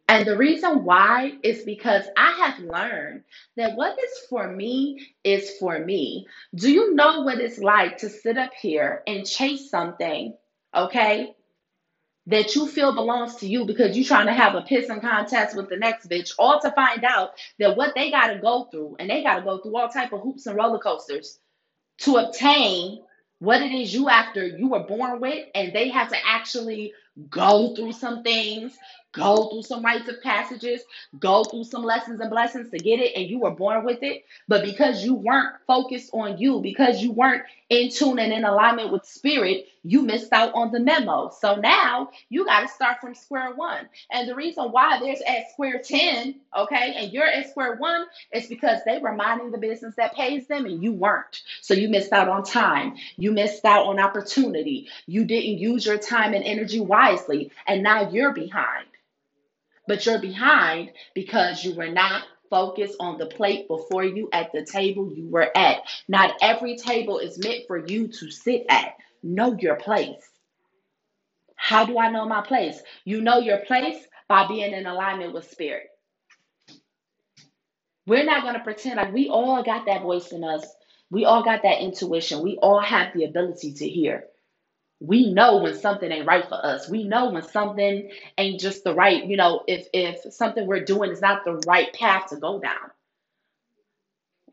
And 0.07 0.25
the 0.25 0.37
reason 0.37 0.85
why 0.85 1.33
is 1.43 1.63
because 1.63 2.05
I 2.17 2.31
have 2.43 2.59
learned 2.59 3.23
that 3.57 3.75
what 3.75 3.97
is 3.99 4.19
for 4.29 4.47
me 4.47 5.07
is 5.23 5.57
for 5.59 5.77
me. 5.77 6.25
Do 6.55 6.71
you 6.71 6.95
know 6.95 7.21
what 7.21 7.39
it's 7.39 7.59
like 7.59 7.97
to 7.99 8.09
sit 8.09 8.37
up 8.37 8.51
here 8.59 9.03
and 9.05 9.27
chase 9.27 9.69
something, 9.69 10.35
okay, 10.75 11.35
that 12.27 12.55
you 12.55 12.67
feel 12.67 12.93
belongs 12.93 13.37
to 13.37 13.47
you 13.47 13.65
because 13.65 13.97
you're 13.97 14.05
trying 14.05 14.27
to 14.27 14.33
have 14.33 14.55
a 14.55 14.61
pissing 14.61 15.01
contest 15.01 15.55
with 15.55 15.69
the 15.69 15.77
next 15.77 16.09
bitch, 16.09 16.33
all 16.37 16.59
to 16.61 16.71
find 16.71 17.03
out 17.03 17.31
that 17.59 17.75
what 17.75 17.95
they 17.95 18.11
got 18.11 18.27
to 18.27 18.39
go 18.39 18.65
through, 18.65 18.95
and 18.99 19.09
they 19.09 19.23
got 19.23 19.39
to 19.39 19.41
go 19.41 19.57
through 19.59 19.77
all 19.77 19.89
type 19.89 20.13
of 20.13 20.21
hoops 20.21 20.45
and 20.45 20.55
roller 20.55 20.79
coasters 20.79 21.39
to 21.99 22.17
obtain 22.17 23.01
what 23.39 23.61
it 23.61 23.71
is 23.71 23.93
you 23.93 24.09
after 24.09 24.45
you 24.45 24.69
were 24.69 24.83
born 24.83 25.21
with, 25.21 25.45
and 25.55 25.73
they 25.73 25.89
have 25.89 26.09
to 26.09 26.17
actually 26.25 26.93
go 27.29 27.75
through 27.75 27.93
some 27.93 28.23
things, 28.23 28.77
go 29.13 29.49
through 29.49 29.63
some 29.63 29.83
rites 29.83 30.09
of 30.09 30.21
passages, 30.21 30.81
go 31.19 31.43
through 31.43 31.63
some 31.63 31.83
lessons 31.83 32.19
and 32.19 32.29
blessings 32.29 32.69
to 32.69 32.77
get 32.77 32.99
it, 32.99 33.13
and 33.15 33.29
you 33.29 33.39
were 33.39 33.51
born 33.51 33.85
with 33.85 33.99
it. 34.03 34.23
But 34.47 34.63
because 34.63 35.03
you 35.03 35.15
weren't 35.15 35.55
focused 35.67 36.11
on 36.13 36.37
you, 36.37 36.61
because 36.61 37.01
you 37.01 37.11
weren't 37.13 37.43
in 37.69 37.91
tune 37.91 38.19
and 38.19 38.33
in 38.33 38.45
alignment 38.45 38.91
with 38.91 39.05
spirit, 39.05 39.65
you 39.83 40.01
missed 40.01 40.33
out 40.33 40.53
on 40.53 40.71
the 40.71 40.79
memo. 40.79 41.31
So 41.39 41.55
now 41.55 42.09
you 42.29 42.45
got 42.45 42.61
to 42.61 42.67
start 42.67 42.99
from 43.01 43.15
square 43.15 43.53
one. 43.55 43.87
And 44.11 44.27
the 44.27 44.35
reason 44.35 44.65
why 44.65 44.99
there's 44.99 45.21
at 45.21 45.51
square 45.51 45.81
10, 45.83 46.35
okay, 46.57 46.93
and 46.97 47.11
you're 47.11 47.25
at 47.25 47.49
square 47.49 47.75
one 47.75 48.05
is 48.33 48.47
because 48.47 48.79
they 48.85 48.99
were 48.99 49.13
minding 49.13 49.51
the 49.51 49.57
business 49.57 49.95
that 49.95 50.15
pays 50.15 50.47
them 50.47 50.65
and 50.65 50.83
you 50.83 50.91
weren't. 50.91 51.41
So 51.61 51.73
you 51.73 51.89
missed 51.89 52.13
out 52.13 52.27
on 52.27 52.43
time. 52.43 52.95
You 53.17 53.31
missed 53.31 53.65
out 53.65 53.87
on 53.87 53.99
opportunity. 53.99 54.87
You 55.05 55.25
didn't 55.25 55.59
use 55.59 55.85
your 55.85 55.97
time 55.97 56.33
and 56.33 56.43
energy 56.43 56.79
wisely. 56.79 57.51
And 57.67 57.83
now 57.83 58.09
you're 58.09 58.33
behind. 58.33 58.87
But 59.87 60.05
you're 60.05 60.19
behind 60.19 60.91
because 61.15 61.63
you 61.63 61.75
were 61.75 61.89
not 61.89 62.23
focused 62.49 62.95
on 62.99 63.17
the 63.17 63.25
plate 63.25 63.67
before 63.67 64.03
you 64.03 64.29
at 64.33 64.51
the 64.51 64.65
table 64.65 65.11
you 65.13 65.27
were 65.27 65.55
at. 65.55 65.81
Not 66.07 66.35
every 66.41 66.77
table 66.77 67.19
is 67.19 67.37
meant 67.37 67.67
for 67.67 67.77
you 67.77 68.07
to 68.07 68.31
sit 68.31 68.65
at. 68.69 68.95
Know 69.23 69.55
your 69.59 69.77
place. 69.77 70.23
How 71.55 71.85
do 71.85 71.99
I 71.99 72.11
know 72.11 72.27
my 72.27 72.41
place? 72.41 72.81
You 73.05 73.21
know 73.21 73.39
your 73.39 73.59
place 73.59 73.97
by 74.29 74.47
being 74.47 74.73
in 74.73 74.85
alignment 74.87 75.33
with 75.33 75.49
spirit. 75.51 75.87
We're 78.07 78.25
not 78.25 78.43
going 78.43 78.55
to 78.55 78.61
pretend 78.61 78.97
like 78.97 79.13
we 79.13 79.29
all 79.29 79.63
got 79.63 79.87
that 79.87 80.03
voice 80.03 80.31
in 80.33 80.43
us. 80.43 80.65
We 81.11 81.25
all 81.25 81.43
got 81.43 81.63
that 81.63 81.81
intuition. 81.81 82.43
We 82.43 82.57
all 82.57 82.81
have 82.81 83.13
the 83.13 83.25
ability 83.25 83.73
to 83.75 83.89
hear. 83.89 84.25
We 85.01 85.33
know 85.33 85.59
when 85.59 85.75
something 85.77 86.11
ain't 86.11 86.27
right 86.27 86.47
for 86.47 86.55
us. 86.65 86.89
We 86.89 87.05
know 87.05 87.31
when 87.31 87.43
something 87.43 88.11
ain't 88.37 88.61
just 88.61 88.83
the 88.83 88.95
right, 88.95 89.25
you 89.25 89.37
know, 89.37 89.63
if 89.67 89.87
if 89.93 90.33
something 90.33 90.67
we're 90.67 90.85
doing 90.85 91.11
is 91.11 91.21
not 91.21 91.45
the 91.45 91.61
right 91.67 91.93
path 91.93 92.29
to 92.31 92.37
go 92.37 92.59
down. 92.59 92.91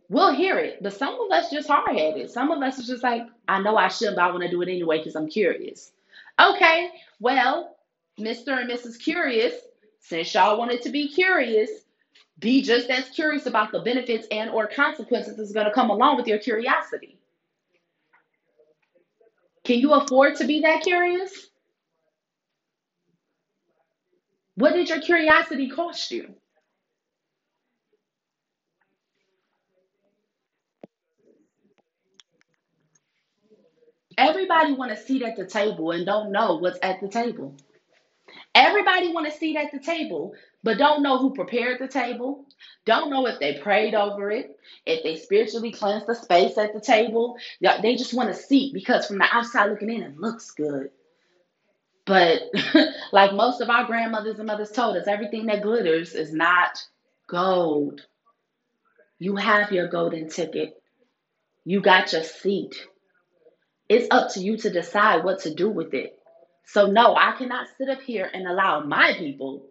We'll 0.08 0.34
hear 0.34 0.58
it, 0.58 0.82
but 0.82 0.92
some 0.92 1.20
of 1.20 1.30
us 1.32 1.50
just 1.50 1.68
hard 1.68 1.96
headed. 1.96 2.30
Some 2.30 2.52
of 2.52 2.62
us 2.62 2.78
is 2.78 2.86
just 2.86 3.02
like, 3.02 3.22
I 3.48 3.60
know 3.60 3.76
I 3.76 3.88
shouldn't, 3.88 4.16
but 4.16 4.24
I 4.24 4.30
want 4.30 4.44
to 4.44 4.50
do 4.50 4.62
it 4.62 4.68
anyway 4.68 4.98
because 4.98 5.16
I'm 5.16 5.28
curious. 5.28 5.92
Okay, 6.40 6.90
well, 7.18 7.76
Mr. 8.18 8.60
and 8.60 8.70
Mrs. 8.70 9.00
Curious, 9.00 9.54
since 10.00 10.32
y'all 10.34 10.58
wanted 10.58 10.82
to 10.82 10.90
be 10.90 11.08
curious, 11.08 11.70
be 12.38 12.62
just 12.62 12.88
as 12.90 13.08
curious 13.08 13.46
about 13.46 13.72
the 13.72 13.80
benefits 13.80 14.26
and 14.30 14.50
or 14.50 14.66
consequences 14.68 15.36
that's 15.36 15.52
going 15.52 15.66
to 15.66 15.72
come 15.72 15.90
along 15.90 16.16
with 16.16 16.28
your 16.28 16.38
curiosity. 16.38 17.18
Can 19.64 19.80
you 19.80 19.94
afford 19.94 20.36
to 20.36 20.46
be 20.46 20.60
that 20.60 20.82
curious? 20.82 21.48
What 24.54 24.74
did 24.74 24.88
your 24.88 25.00
curiosity 25.00 25.68
cost 25.68 26.12
you? 26.12 26.34
Everybody 34.18 34.72
want 34.74 34.92
a 34.92 34.96
seat 34.96 35.22
at 35.22 35.36
the 35.36 35.46
table 35.46 35.90
and 35.90 36.06
don't 36.06 36.32
know 36.32 36.56
what's 36.56 36.78
at 36.82 37.00
the 37.00 37.08
table. 37.08 37.56
Everybody 38.54 39.12
want 39.12 39.26
a 39.26 39.30
seat 39.30 39.56
at 39.56 39.70
the 39.72 39.78
table, 39.78 40.34
but 40.62 40.78
don't 40.78 41.02
know 41.02 41.18
who 41.18 41.34
prepared 41.34 41.78
the 41.78 41.88
table. 41.88 42.46
Don't 42.86 43.10
know 43.10 43.26
if 43.26 43.38
they 43.38 43.58
prayed 43.58 43.94
over 43.94 44.30
it, 44.30 44.58
if 44.86 45.02
they 45.02 45.16
spiritually 45.16 45.72
cleansed 45.72 46.06
the 46.06 46.14
space 46.14 46.56
at 46.56 46.72
the 46.72 46.80
table. 46.80 47.36
They 47.60 47.96
just 47.96 48.14
want 48.14 48.30
a 48.30 48.34
seat 48.34 48.72
because 48.72 49.06
from 49.06 49.18
the 49.18 49.28
outside 49.30 49.70
looking 49.70 49.90
in, 49.90 50.02
it 50.02 50.18
looks 50.18 50.50
good. 50.52 50.90
But 52.06 52.42
like 53.12 53.34
most 53.34 53.60
of 53.60 53.68
our 53.68 53.84
grandmothers 53.84 54.38
and 54.38 54.46
mothers 54.46 54.70
told 54.70 54.96
us, 54.96 55.06
everything 55.06 55.46
that 55.46 55.62
glitters 55.62 56.14
is 56.14 56.32
not 56.32 56.78
gold. 57.28 58.00
You 59.18 59.36
have 59.36 59.72
your 59.72 59.88
golden 59.88 60.30
ticket. 60.30 60.80
You 61.64 61.80
got 61.80 62.12
your 62.12 62.22
seat. 62.22 62.76
It's 63.88 64.08
up 64.10 64.32
to 64.32 64.40
you 64.40 64.56
to 64.58 64.70
decide 64.70 65.24
what 65.24 65.40
to 65.40 65.54
do 65.54 65.70
with 65.70 65.94
it. 65.94 66.18
So, 66.64 66.86
no, 66.86 67.14
I 67.14 67.32
cannot 67.38 67.68
sit 67.78 67.88
up 67.88 68.02
here 68.02 68.28
and 68.32 68.46
allow 68.46 68.80
my 68.80 69.14
people 69.16 69.68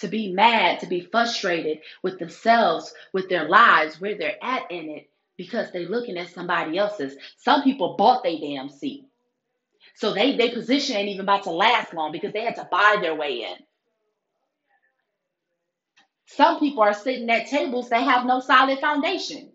to 0.00 0.08
be 0.08 0.32
mad, 0.32 0.80
to 0.80 0.86
be 0.86 1.00
frustrated 1.00 1.80
with 2.02 2.18
themselves, 2.18 2.92
with 3.12 3.28
their 3.28 3.48
lives, 3.48 4.00
where 4.00 4.16
they're 4.16 4.42
at 4.42 4.70
in 4.70 4.90
it, 4.90 5.10
because 5.36 5.70
they're 5.70 5.88
looking 5.88 6.18
at 6.18 6.30
somebody 6.30 6.78
else's. 6.78 7.16
Some 7.38 7.62
people 7.62 7.96
bought 7.96 8.22
their 8.22 8.38
damn 8.38 8.68
seat. 8.68 9.06
So 9.94 10.12
they 10.12 10.36
their 10.36 10.52
position 10.52 10.96
ain't 10.96 11.08
even 11.08 11.22
about 11.22 11.44
to 11.44 11.50
last 11.50 11.94
long 11.94 12.12
because 12.12 12.32
they 12.32 12.44
had 12.44 12.56
to 12.56 12.68
buy 12.70 12.98
their 13.00 13.14
way 13.14 13.42
in. 13.42 13.56
Some 16.26 16.58
people 16.60 16.82
are 16.82 16.94
sitting 16.94 17.28
at 17.30 17.48
tables 17.48 17.90
that 17.90 18.02
have 18.02 18.24
no 18.26 18.40
solid 18.40 18.78
foundation. 18.78 19.50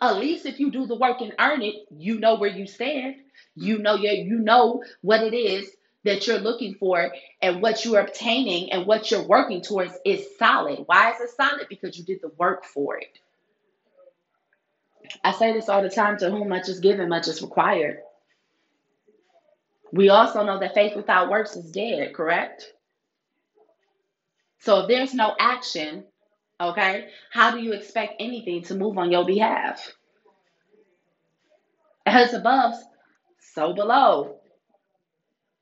At 0.00 0.16
least 0.16 0.46
if 0.46 0.58
you 0.60 0.70
do 0.70 0.86
the 0.86 0.96
work 0.96 1.20
and 1.20 1.34
earn 1.38 1.62
it, 1.62 1.86
you 1.96 2.18
know 2.18 2.34
where 2.36 2.50
you 2.50 2.66
stand. 2.66 3.16
You 3.54 3.78
know 3.78 3.94
your, 3.94 4.12
you 4.12 4.38
know 4.38 4.82
what 5.02 5.22
it 5.22 5.34
is 5.34 5.70
that 6.04 6.26
you're 6.26 6.38
looking 6.38 6.74
for 6.74 7.12
and 7.40 7.62
what 7.62 7.84
you're 7.84 8.00
obtaining 8.00 8.72
and 8.72 8.86
what 8.86 9.10
you're 9.10 9.26
working 9.26 9.62
towards 9.62 9.96
is 10.04 10.36
solid. 10.38 10.80
Why 10.86 11.12
is 11.12 11.20
it 11.20 11.30
solid? 11.36 11.66
Because 11.68 11.96
you 11.96 12.04
did 12.04 12.20
the 12.20 12.30
work 12.36 12.64
for 12.64 12.98
it. 12.98 13.18
I 15.22 15.32
say 15.32 15.52
this 15.52 15.68
all 15.68 15.82
the 15.82 15.90
time 15.90 16.18
to 16.18 16.30
whom 16.30 16.48
much 16.48 16.68
is 16.68 16.80
given, 16.80 17.08
much 17.08 17.28
is 17.28 17.42
required. 17.42 17.98
We 19.92 20.08
also 20.08 20.44
know 20.44 20.58
that 20.58 20.74
faith 20.74 20.96
without 20.96 21.30
works 21.30 21.56
is 21.56 21.70
dead, 21.70 22.14
correct? 22.14 22.72
So 24.60 24.80
if 24.80 24.88
there's 24.88 25.14
no 25.14 25.34
action, 25.38 26.04
okay, 26.60 27.08
how 27.32 27.52
do 27.52 27.60
you 27.62 27.72
expect 27.72 28.14
anything 28.20 28.62
to 28.64 28.74
move 28.74 28.98
on 28.98 29.10
your 29.12 29.24
behalf? 29.26 29.92
As 32.06 32.34
above, 32.34 32.74
so 33.54 33.72
below. 33.74 34.36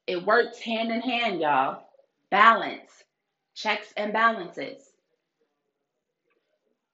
It 0.07 0.25
works 0.27 0.59
hand 0.61 0.91
in 0.91 1.01
hand, 1.01 1.41
y'all. 1.41 1.85
Balance, 2.31 2.91
checks 3.55 3.93
and 3.97 4.13
balances. 4.13 4.83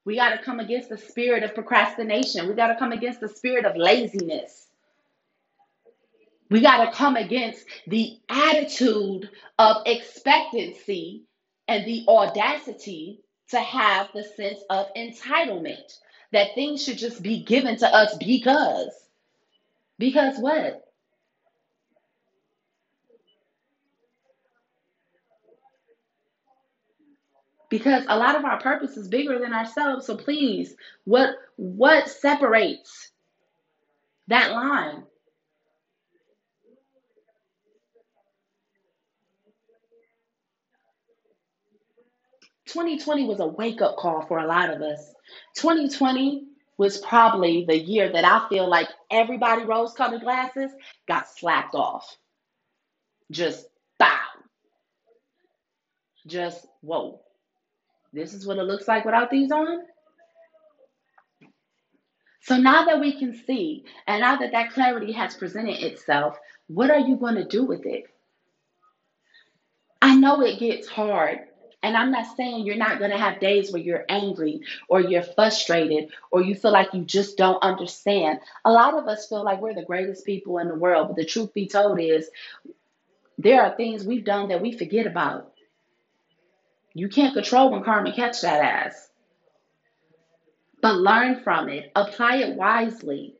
We 0.05 0.17
got 0.17 0.31
to 0.31 0.43
come 0.43 0.61
against 0.61 0.89
the 0.89 0.99
spirit 0.99 1.43
of 1.43 1.55
procrastination. 1.55 2.49
We 2.49 2.55
got 2.55 2.69
to 2.69 2.77
come 2.77 2.93
against 2.93 3.21
the 3.21 3.29
spirit 3.29 3.67
of 3.67 3.77
laziness. 3.77 4.67
We 6.51 6.61
got 6.61 6.85
to 6.85 6.93
come 6.93 7.17
against 7.17 7.65
the 7.87 8.19
attitude 8.29 9.29
of 9.59 9.77
expectancy 9.87 11.25
and 11.69 11.85
the 11.87 12.07
audacity 12.09 13.21
to 13.51 13.61
have 13.61 14.09
the 14.15 14.25
sense 14.25 14.61
of 14.71 14.87
entitlement 14.97 15.99
that 16.33 16.55
things 16.55 16.85
should 16.85 16.99
just 16.99 17.23
be 17.23 17.45
given 17.45 17.77
to 17.79 17.87
us 17.89 18.17
because. 18.19 18.93
Because 19.99 20.39
what? 20.39 20.83
Because 27.71 28.05
a 28.09 28.19
lot 28.19 28.37
of 28.37 28.45
our 28.45 28.61
purpose 28.61 28.97
is 28.97 29.09
bigger 29.09 29.39
than 29.39 29.55
ourselves. 29.55 30.07
So 30.07 30.17
please, 30.17 30.75
what 31.05 31.31
what 31.57 32.09
separates 32.09 33.11
that 34.29 34.53
line? 34.53 35.05
2020 42.69 43.27
was 43.27 43.41
a 43.41 43.47
wake 43.47 43.83
up 43.83 43.97
call 43.97 44.23
for 44.27 44.39
a 44.39 44.47
lot 44.47 44.71
of 44.71 44.83
us. 44.83 45.13
2020 45.57 46.45
was 46.77 46.99
probably 46.99 47.65
the 47.67 47.77
year 47.77 48.11
that 48.13 48.25
I 48.25 48.49
feel 48.49 48.69
like 48.69 48.89
everybody 49.11 49.65
rose 49.65 49.93
colored 49.95 50.23
glasses 50.23 50.71
got 51.07 51.29
slapped 51.29 51.75
off. 51.75 52.17
Just 53.31 53.67
bow. 53.99 54.21
Just 56.27 56.67
whoa. 56.81 57.21
This 58.13 58.33
is 58.33 58.47
what 58.47 58.59
it 58.59 58.63
looks 58.63 58.89
like 58.89 59.05
without 59.05 59.31
these 59.31 59.51
on. 59.51 59.81
So 62.43 62.57
now 62.57 62.87
that 62.87 63.01
we 63.01 63.19
can 63.19 63.35
see, 63.35 63.85
and 64.07 64.23
now 64.23 64.37
that 64.37 64.53
that 64.53 64.73
clarity 64.73 65.13
has 65.13 65.35
presented 65.35 65.83
itself, 65.83 66.39
what 66.69 66.91
are 66.91 67.01
you 67.01 67.17
going 67.17 67.35
to 67.35 67.45
do 67.45 67.65
with 67.65 67.85
it? 67.85 68.05
I 70.01 70.15
know 70.15 70.41
it 70.43 70.59
gets 70.59 70.89
hard 70.89 71.41
And 71.83 71.97
I'm 71.97 72.11
not 72.11 72.37
saying 72.37 72.67
you're 72.67 72.77
not 72.77 72.99
going 72.99 73.13
to 73.13 73.19
have 73.19 73.41
days 73.41 73.71
where 73.73 73.81
you're 73.81 74.05
angry 74.09 74.63
or 74.89 75.01
you're 75.01 75.23
frustrated 75.23 76.11
or 76.31 76.43
you 76.43 76.55
feel 76.55 76.73
like 76.73 76.93
you 76.93 77.03
just 77.03 77.37
don't 77.37 77.63
understand. 77.63 78.41
A 78.65 78.71
lot 78.73 78.95
of 78.95 79.07
us 79.07 79.29
feel 79.29 79.45
like 79.45 79.61
we're 79.61 79.75
the 79.75 79.85
greatest 79.85 80.27
people 80.27 80.59
in 80.59 80.69
the 80.69 80.75
world, 80.75 81.09
but 81.09 81.17
the 81.17 81.25
truth 81.25 81.55
be 81.55 81.69
told 81.69 82.01
is 82.01 82.29
there 83.39 83.63
are 83.63 83.77
things 83.77 84.05
we've 84.05 84.25
done 84.25 84.49
that 84.49 84.61
we 84.61 84.77
forget 84.77 85.07
about. 85.07 85.53
You 86.95 87.09
can't 87.09 87.35
control 87.35 87.71
when 87.71 87.85
karma 87.85 88.13
catch 88.13 88.41
that 88.41 88.61
ass. 88.61 89.09
But 90.83 90.97
learn 90.97 91.41
from 91.43 91.69
it, 91.69 91.93
apply 91.95 92.37
it 92.39 92.57
wisely. 92.57 93.38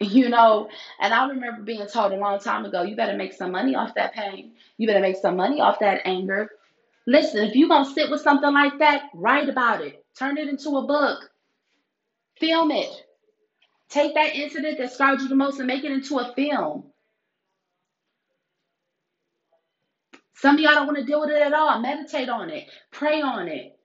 You 0.00 0.28
know, 0.28 0.68
and 1.00 1.14
I 1.14 1.26
remember 1.26 1.62
being 1.62 1.86
told 1.86 2.12
a 2.12 2.16
long 2.16 2.38
time 2.38 2.66
ago, 2.66 2.82
you 2.82 2.96
better 2.96 3.16
make 3.16 3.32
some 3.32 3.50
money 3.50 3.74
off 3.74 3.94
that 3.94 4.12
pain. 4.12 4.52
You 4.76 4.86
better 4.86 5.00
make 5.00 5.16
some 5.16 5.36
money 5.36 5.60
off 5.60 5.78
that 5.80 6.02
anger. 6.04 6.50
Listen, 7.06 7.44
if 7.44 7.54
you're 7.54 7.68
to 7.68 7.90
sit 7.90 8.10
with 8.10 8.20
something 8.20 8.52
like 8.52 8.78
that, 8.80 9.04
write 9.14 9.48
about 9.48 9.80
it. 9.80 10.04
Turn 10.18 10.36
it 10.36 10.48
into 10.48 10.76
a 10.76 10.86
book. 10.86 11.30
Film 12.38 12.70
it. 12.72 12.90
Take 13.88 14.14
that 14.14 14.34
incident 14.34 14.78
that 14.78 14.92
scarred 14.92 15.20
you 15.20 15.28
the 15.28 15.36
most 15.36 15.58
and 15.58 15.66
make 15.66 15.84
it 15.84 15.92
into 15.92 16.18
a 16.18 16.34
film. 16.34 16.84
Some 20.34 20.56
of 20.56 20.60
y'all 20.60 20.74
don't 20.74 20.86
want 20.86 20.98
to 20.98 21.04
deal 21.04 21.20
with 21.20 21.30
it 21.30 21.40
at 21.40 21.54
all. 21.54 21.80
Meditate 21.80 22.28
on 22.28 22.50
it. 22.50 22.68
Pray 22.90 23.22
on 23.22 23.48
it. 23.48 23.78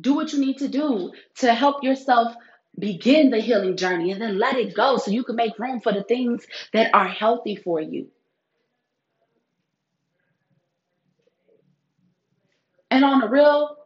Do 0.00 0.14
what 0.14 0.32
you 0.32 0.40
need 0.40 0.58
to 0.58 0.68
do 0.68 1.12
to 1.36 1.52
help 1.52 1.82
yourself 1.82 2.34
begin 2.78 3.30
the 3.30 3.40
healing 3.40 3.76
journey 3.76 4.12
and 4.12 4.20
then 4.20 4.38
let 4.38 4.56
it 4.56 4.74
go 4.74 4.96
so 4.96 5.10
you 5.10 5.24
can 5.24 5.36
make 5.36 5.58
room 5.58 5.80
for 5.80 5.92
the 5.92 6.02
things 6.02 6.46
that 6.72 6.94
are 6.94 7.08
healthy 7.08 7.56
for 7.56 7.80
you. 7.80 8.08
And 12.90 13.04
on 13.04 13.20
the 13.20 13.28
real, 13.28 13.76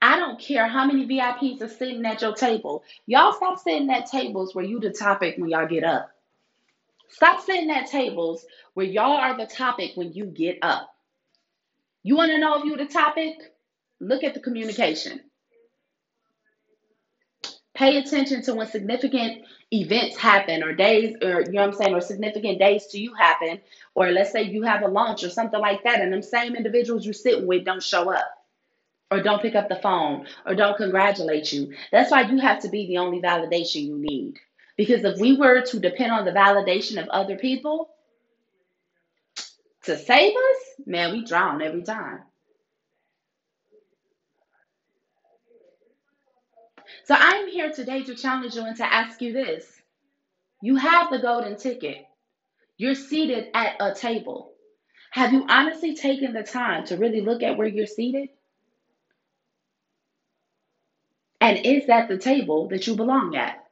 I 0.00 0.16
don't 0.16 0.40
care 0.40 0.66
how 0.66 0.84
many 0.84 1.06
VIPs 1.06 1.62
are 1.62 1.68
sitting 1.68 2.04
at 2.06 2.22
your 2.22 2.34
table. 2.34 2.84
Y'all 3.06 3.32
stop 3.32 3.58
sitting 3.58 3.90
at 3.90 4.06
tables 4.06 4.54
where 4.54 4.64
you 4.64 4.80
the 4.80 4.90
topic 4.90 5.36
when 5.38 5.50
y'all 5.50 5.66
get 5.66 5.84
up. 5.84 6.10
Stop 7.08 7.40
sitting 7.44 7.70
at 7.70 7.88
tables 7.88 8.44
where 8.74 8.86
y'all 8.86 9.16
are 9.16 9.36
the 9.36 9.46
topic 9.46 9.92
when 9.96 10.12
you 10.12 10.24
get 10.24 10.58
up. 10.62 10.94
You 12.02 12.16
want 12.16 12.30
to 12.32 12.38
know 12.38 12.58
if 12.58 12.64
you 12.64 12.76
the 12.76 12.86
topic? 12.86 13.34
Look 14.00 14.24
at 14.24 14.34
the 14.34 14.40
communication. 14.40 15.20
Pay 17.74 17.98
attention 17.98 18.42
to 18.42 18.54
when 18.54 18.66
significant 18.66 19.44
events 19.72 20.16
happen 20.16 20.62
or 20.62 20.74
days 20.74 21.16
or 21.22 21.42
you 21.42 21.52
know 21.52 21.62
what 21.62 21.70
I'm 21.70 21.74
saying 21.74 21.94
or 21.94 22.00
significant 22.02 22.58
days 22.58 22.86
to 22.88 23.00
you 23.00 23.14
happen 23.14 23.60
or 23.94 24.10
let's 24.10 24.32
say 24.32 24.42
you 24.42 24.62
have 24.62 24.82
a 24.82 24.88
lunch 24.88 25.24
or 25.24 25.30
something 25.30 25.60
like 25.60 25.84
that 25.84 26.00
and 26.00 26.12
them 26.12 26.22
same 26.22 26.54
individuals 26.56 27.04
you're 27.06 27.14
sitting 27.14 27.46
with 27.46 27.64
don't 27.64 27.82
show 27.82 28.12
up 28.12 28.26
or 29.10 29.22
don't 29.22 29.42
pick 29.42 29.54
up 29.54 29.68
the 29.68 29.76
phone 29.76 30.26
or 30.46 30.54
don't 30.54 30.76
congratulate 30.76 31.52
you. 31.52 31.74
That's 31.92 32.10
why 32.10 32.22
you 32.22 32.38
have 32.40 32.62
to 32.62 32.68
be 32.70 32.88
the 32.88 32.98
only 32.98 33.20
validation 33.20 33.86
you 33.86 33.98
need. 33.98 34.38
Because 34.76 35.04
if 35.04 35.20
we 35.20 35.36
were 35.36 35.62
to 35.62 35.80
depend 35.80 36.12
on 36.12 36.24
the 36.24 36.32
validation 36.32 37.02
of 37.02 37.08
other 37.10 37.36
people 37.36 37.90
to 39.84 39.98
save 39.98 40.34
us, 40.34 40.86
man, 40.86 41.12
we 41.12 41.24
drown 41.24 41.62
every 41.62 41.82
time. 41.82 42.20
So 47.04 47.14
I'm 47.18 47.48
here 47.48 47.72
today 47.72 48.02
to 48.04 48.14
challenge 48.14 48.54
you 48.54 48.64
and 48.64 48.76
to 48.76 48.92
ask 48.92 49.20
you 49.20 49.32
this. 49.32 49.66
You 50.60 50.76
have 50.76 51.10
the 51.10 51.18
golden 51.18 51.56
ticket. 51.56 52.06
You're 52.76 52.94
seated 52.94 53.48
at 53.54 53.76
a 53.80 53.94
table. 53.94 54.52
Have 55.10 55.32
you 55.32 55.44
honestly 55.48 55.94
taken 55.94 56.32
the 56.32 56.42
time 56.42 56.86
to 56.86 56.96
really 56.96 57.20
look 57.20 57.42
at 57.42 57.58
where 57.58 57.66
you're 57.66 57.86
seated? 57.86 58.28
And 61.40 61.66
is 61.66 61.86
that 61.88 62.08
the 62.08 62.18
table 62.18 62.68
that 62.68 62.86
you 62.86 62.94
belong 62.94 63.36
at? 63.36 63.64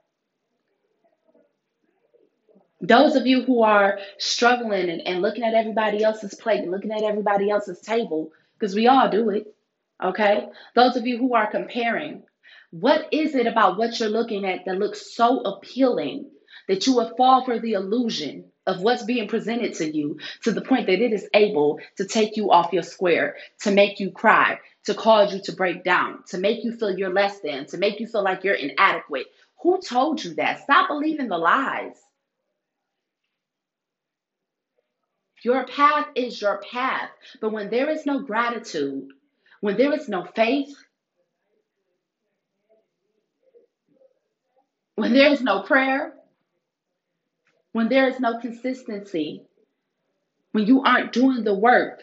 Those 2.80 3.14
of 3.14 3.26
you 3.26 3.42
who 3.42 3.62
are 3.62 3.98
struggling 4.18 4.90
and, 4.90 5.06
and 5.06 5.22
looking 5.22 5.44
at 5.44 5.54
everybody 5.54 6.02
else's 6.02 6.34
plate 6.34 6.60
and 6.60 6.70
looking 6.70 6.92
at 6.92 7.02
everybody 7.02 7.50
else's 7.50 7.80
table, 7.80 8.32
because 8.58 8.74
we 8.74 8.88
all 8.88 9.08
do 9.08 9.30
it, 9.30 9.54
okay? 10.02 10.48
Those 10.74 10.96
of 10.96 11.06
you 11.06 11.18
who 11.18 11.34
are 11.34 11.50
comparing, 11.50 12.22
what 12.70 13.08
is 13.12 13.34
it 13.34 13.46
about 13.46 13.78
what 13.78 13.98
you're 13.98 14.08
looking 14.08 14.44
at 14.44 14.64
that 14.64 14.78
looks 14.78 15.14
so 15.14 15.40
appealing 15.40 16.30
that 16.68 16.86
you 16.86 16.96
would 16.96 17.16
fall 17.16 17.44
for 17.44 17.58
the 17.58 17.72
illusion 17.72 18.44
of 18.66 18.80
what's 18.80 19.02
being 19.02 19.26
presented 19.26 19.74
to 19.74 19.96
you 19.96 20.18
to 20.44 20.52
the 20.52 20.60
point 20.60 20.86
that 20.86 21.02
it 21.02 21.12
is 21.12 21.28
able 21.34 21.80
to 21.96 22.04
take 22.04 22.36
you 22.36 22.52
off 22.52 22.72
your 22.72 22.84
square, 22.84 23.36
to 23.60 23.72
make 23.72 23.98
you 23.98 24.12
cry, 24.12 24.58
to 24.84 24.94
cause 24.94 25.34
you 25.34 25.40
to 25.42 25.52
break 25.52 25.82
down, 25.82 26.22
to 26.28 26.38
make 26.38 26.62
you 26.62 26.72
feel 26.72 26.96
you're 26.96 27.12
less 27.12 27.40
than, 27.40 27.66
to 27.66 27.78
make 27.78 27.98
you 27.98 28.06
feel 28.06 28.22
like 28.22 28.44
you're 28.44 28.54
inadequate? 28.54 29.26
Who 29.62 29.80
told 29.80 30.22
you 30.22 30.34
that? 30.34 30.62
Stop 30.62 30.88
believing 30.88 31.28
the 31.28 31.38
lies. 31.38 31.96
Your 35.42 35.66
path 35.66 36.06
is 36.14 36.40
your 36.40 36.62
path. 36.70 37.10
But 37.40 37.52
when 37.52 37.70
there 37.70 37.90
is 37.90 38.06
no 38.06 38.20
gratitude, 38.20 39.08
when 39.60 39.76
there 39.76 39.92
is 39.92 40.08
no 40.08 40.24
faith, 40.36 40.76
when 45.00 45.14
there 45.14 45.32
is 45.32 45.40
no 45.40 45.62
prayer, 45.62 46.12
when 47.72 47.88
there 47.88 48.08
is 48.08 48.20
no 48.20 48.38
consistency, 48.38 49.42
when 50.52 50.66
you 50.66 50.82
aren't 50.82 51.12
doing 51.12 51.42
the 51.42 51.54
work 51.54 52.02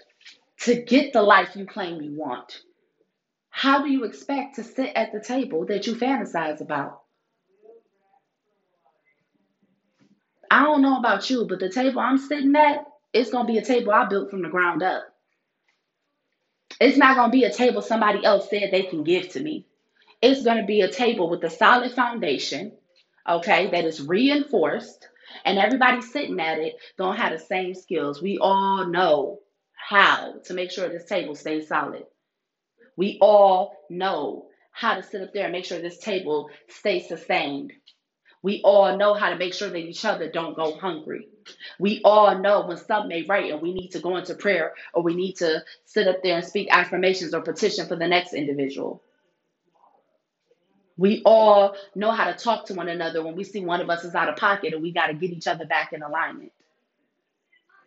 to 0.61 0.81
get 0.81 1.13
the 1.13 1.21
life 1.21 1.55
you 1.55 1.65
claim 1.65 2.01
you 2.01 2.17
want, 2.17 2.61
how 3.49 3.83
do 3.83 3.91
you 3.91 4.03
expect 4.03 4.55
to 4.55 4.63
sit 4.63 4.93
at 4.95 5.11
the 5.13 5.19
table 5.19 5.65
that 5.67 5.85
you 5.85 5.95
fantasize 5.95 6.61
about? 6.61 7.01
I 10.49 10.63
don't 10.63 10.81
know 10.81 10.97
about 10.97 11.29
you, 11.29 11.45
but 11.45 11.59
the 11.59 11.69
table 11.69 11.99
I'm 11.99 12.17
sitting 12.17 12.55
at, 12.55 12.85
it's 13.13 13.29
going 13.29 13.45
to 13.45 13.51
be 13.53 13.59
a 13.59 13.65
table 13.65 13.91
I 13.91 14.05
built 14.05 14.31
from 14.31 14.41
the 14.41 14.49
ground 14.49 14.81
up. 14.81 15.03
It's 16.79 16.97
not 16.97 17.15
going 17.15 17.31
to 17.31 17.37
be 17.37 17.43
a 17.43 17.53
table 17.53 17.81
somebody 17.81 18.23
else 18.25 18.49
said 18.49 18.69
they 18.71 18.83
can 18.83 19.03
give 19.03 19.29
to 19.29 19.39
me. 19.39 19.65
It's 20.21 20.43
going 20.43 20.57
to 20.57 20.65
be 20.65 20.81
a 20.81 20.91
table 20.91 21.29
with 21.29 21.43
a 21.43 21.49
solid 21.49 21.91
foundation 21.91 22.76
okay, 23.29 23.69
that 23.71 23.85
is 23.85 24.01
reinforced, 24.01 25.07
and 25.45 25.59
everybody 25.59 26.01
sitting 26.01 26.39
at 26.39 26.59
it 26.59 26.75
don't 26.97 27.17
have 27.17 27.33
the 27.33 27.39
same 27.39 27.75
skills. 27.75 28.21
We 28.21 28.37
all 28.39 28.85
know 28.87 29.39
how 29.75 30.35
to 30.45 30.53
make 30.53 30.71
sure 30.71 30.89
this 30.89 31.05
table 31.05 31.35
stays 31.35 31.67
solid. 31.67 32.05
We 32.97 33.17
all 33.21 33.75
know 33.89 34.47
how 34.71 34.95
to 34.95 35.03
sit 35.03 35.21
up 35.21 35.33
there 35.33 35.45
and 35.45 35.53
make 35.53 35.65
sure 35.65 35.79
this 35.79 35.99
table 35.99 36.49
stays 36.69 37.07
sustained. 37.07 37.73
We 38.43 38.61
all 38.63 38.97
know 38.97 39.13
how 39.15 39.29
to 39.29 39.37
make 39.37 39.53
sure 39.53 39.69
that 39.69 39.77
each 39.77 40.05
other 40.05 40.29
don't 40.31 40.55
go 40.55 40.77
hungry. 40.77 41.27
We 41.79 42.01
all 42.05 42.39
know 42.39 42.67
when 42.67 42.77
something 42.77 43.11
ain't 43.11 43.29
right 43.29 43.51
and 43.51 43.61
we 43.61 43.73
need 43.73 43.89
to 43.91 43.99
go 43.99 44.17
into 44.17 44.35
prayer 44.35 44.73
or 44.93 45.03
we 45.03 45.15
need 45.15 45.35
to 45.37 45.63
sit 45.85 46.07
up 46.07 46.23
there 46.23 46.37
and 46.37 46.45
speak 46.45 46.69
affirmations 46.71 47.33
or 47.33 47.41
petition 47.41 47.87
for 47.87 47.97
the 47.97 48.07
next 48.07 48.33
individual. 48.33 49.03
We 50.97 51.21
all 51.25 51.75
know 51.95 52.11
how 52.11 52.25
to 52.25 52.33
talk 52.33 52.65
to 52.67 52.73
one 52.73 52.89
another 52.89 53.23
when 53.23 53.35
we 53.35 53.43
see 53.43 53.63
one 53.63 53.81
of 53.81 53.89
us 53.89 54.03
is 54.03 54.15
out 54.15 54.29
of 54.29 54.35
pocket 54.35 54.73
and 54.73 54.81
we 54.81 54.91
got 54.91 55.07
to 55.07 55.13
get 55.13 55.31
each 55.31 55.47
other 55.47 55.65
back 55.65 55.93
in 55.93 56.01
alignment. 56.01 56.51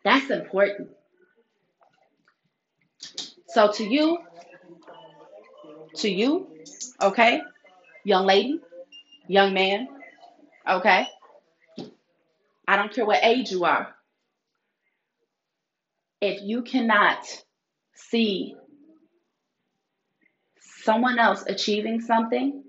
That's 0.05 0.31
important. 0.31 0.91
So, 3.49 3.73
to 3.73 3.85
you, 3.85 4.19
to 5.97 6.09
you, 6.09 6.49
okay, 7.03 7.43
young 8.05 8.27
lady, 8.27 8.61
young 9.27 9.55
man, 9.55 9.89
okay, 10.69 11.07
I 12.69 12.77
don't 12.77 12.93
care 12.93 13.05
what 13.05 13.25
age 13.25 13.51
you 13.51 13.65
are. 13.65 13.93
If 16.21 16.43
you 16.43 16.63
cannot 16.63 17.27
see 17.95 18.55
someone 20.61 21.19
else 21.19 21.43
achieving 21.47 22.01
something, 22.01 22.63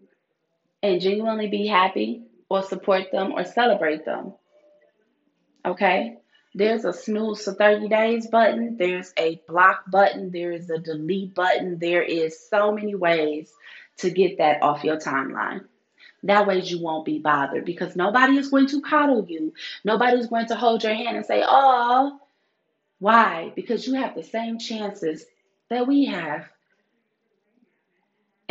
and 0.83 1.01
genuinely 1.01 1.47
be 1.47 1.67
happy 1.67 2.23
or 2.49 2.63
support 2.63 3.11
them 3.11 3.31
or 3.33 3.43
celebrate 3.43 4.05
them. 4.05 4.33
Okay? 5.65 6.17
There's 6.53 6.83
a 6.83 6.91
snooze 6.91 7.43
for 7.43 7.53
30 7.53 7.87
days 7.87 8.27
button, 8.27 8.75
there's 8.77 9.13
a 9.17 9.41
block 9.47 9.89
button, 9.89 10.31
there 10.31 10.51
is 10.51 10.69
a 10.69 10.79
delete 10.79 11.33
button. 11.33 11.79
There 11.79 12.03
is 12.03 12.37
so 12.49 12.73
many 12.73 12.93
ways 12.93 13.53
to 13.99 14.09
get 14.09 14.39
that 14.39 14.61
off 14.61 14.83
your 14.83 14.97
timeline. 14.97 15.65
That 16.23 16.47
way 16.47 16.59
you 16.59 16.81
won't 16.81 17.05
be 17.05 17.19
bothered 17.19 17.65
because 17.65 17.95
nobody 17.95 18.37
is 18.37 18.49
going 18.49 18.67
to 18.67 18.81
coddle 18.81 19.25
you. 19.27 19.53
Nobody's 19.83 20.27
going 20.27 20.47
to 20.47 20.55
hold 20.55 20.83
your 20.83 20.93
hand 20.93 21.17
and 21.17 21.25
say, 21.25 21.43
"Oh, 21.47 22.19
why?" 22.99 23.51
Because 23.55 23.87
you 23.87 23.95
have 23.95 24.13
the 24.13 24.23
same 24.23 24.59
chances 24.59 25.25
that 25.69 25.87
we 25.87 26.05
have. 26.05 26.47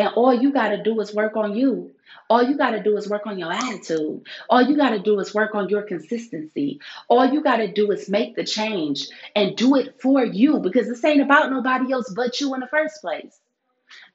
And 0.00 0.08
all 0.14 0.32
you 0.32 0.50
got 0.50 0.70
to 0.70 0.82
do 0.82 0.98
is 1.00 1.14
work 1.14 1.36
on 1.36 1.54
you. 1.54 1.90
All 2.30 2.42
you 2.42 2.56
got 2.56 2.70
to 2.70 2.82
do 2.82 2.96
is 2.96 3.06
work 3.06 3.26
on 3.26 3.38
your 3.38 3.52
attitude. 3.52 4.22
All 4.48 4.62
you 4.62 4.74
got 4.74 4.90
to 4.90 4.98
do 4.98 5.20
is 5.20 5.34
work 5.34 5.54
on 5.54 5.68
your 5.68 5.82
consistency. 5.82 6.80
All 7.08 7.26
you 7.26 7.42
got 7.42 7.58
to 7.58 7.70
do 7.70 7.90
is 7.90 8.08
make 8.08 8.34
the 8.34 8.42
change 8.42 9.08
and 9.36 9.54
do 9.54 9.76
it 9.76 10.00
for 10.00 10.24
you 10.24 10.58
because 10.60 10.88
this 10.88 11.04
ain't 11.04 11.20
about 11.20 11.50
nobody 11.50 11.92
else 11.92 12.10
but 12.16 12.40
you 12.40 12.54
in 12.54 12.60
the 12.60 12.66
first 12.66 13.02
place. 13.02 13.38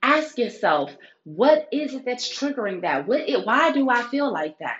Ask 0.02 0.40
yourself, 0.40 0.92
what 1.24 1.70
is 1.72 1.94
it 1.94 2.04
that's 2.04 2.36
triggering 2.36 2.82
that? 2.82 3.08
What 3.08 3.30
it, 3.30 3.46
why 3.46 3.72
do 3.72 3.88
I 3.88 4.02
feel 4.02 4.34
like 4.34 4.58
that? 4.58 4.78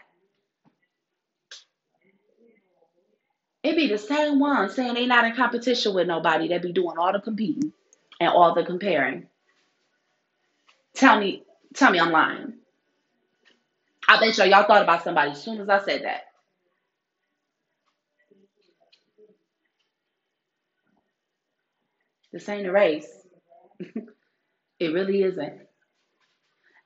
It 3.62 3.76
be 3.76 3.90
the 3.90 4.00
same 4.00 4.40
one 4.40 4.72
saying 4.72 4.96
they 4.96 5.06
not 5.06 5.26
in 5.26 5.36
competition 5.36 5.94
with 5.94 6.08
nobody. 6.08 6.48
They 6.48 6.58
be 6.58 6.74
doing 6.74 6.98
all 6.98 7.14
the 7.14 7.22
competing 7.22 7.74
and 8.20 8.30
all 8.30 8.56
the 8.56 8.66
comparing. 8.66 9.28
Tell 10.96 11.20
me, 11.20 11.44
tell 11.74 11.92
me 11.92 12.00
I'm 12.00 12.12
lying. 12.12 12.54
I 14.08 14.20
bet 14.20 14.38
y'all 14.38 14.48
y'all 14.48 14.66
thought 14.66 14.84
about 14.84 15.04
somebody 15.04 15.32
as 15.32 15.44
soon 15.44 15.60
as 15.60 15.70
I 15.70 15.84
said 15.84 16.04
that. 16.04 16.22
This 22.32 22.50
ain't 22.50 22.68
a 22.68 22.72
race. 22.72 23.08
it 23.80 24.94
really 24.94 25.24
isn't. 25.24 25.62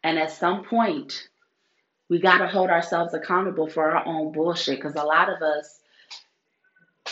And 0.03 0.19
at 0.19 0.31
some 0.31 0.63
point, 0.63 1.27
we 2.09 2.19
got 2.19 2.39
to 2.39 2.47
hold 2.47 2.69
ourselves 2.69 3.13
accountable 3.13 3.67
for 3.67 3.91
our 3.91 4.05
own 4.05 4.31
bullshit 4.31 4.77
because 4.77 4.95
a 4.95 5.03
lot 5.03 5.29
of 5.29 5.41
us, 5.41 5.79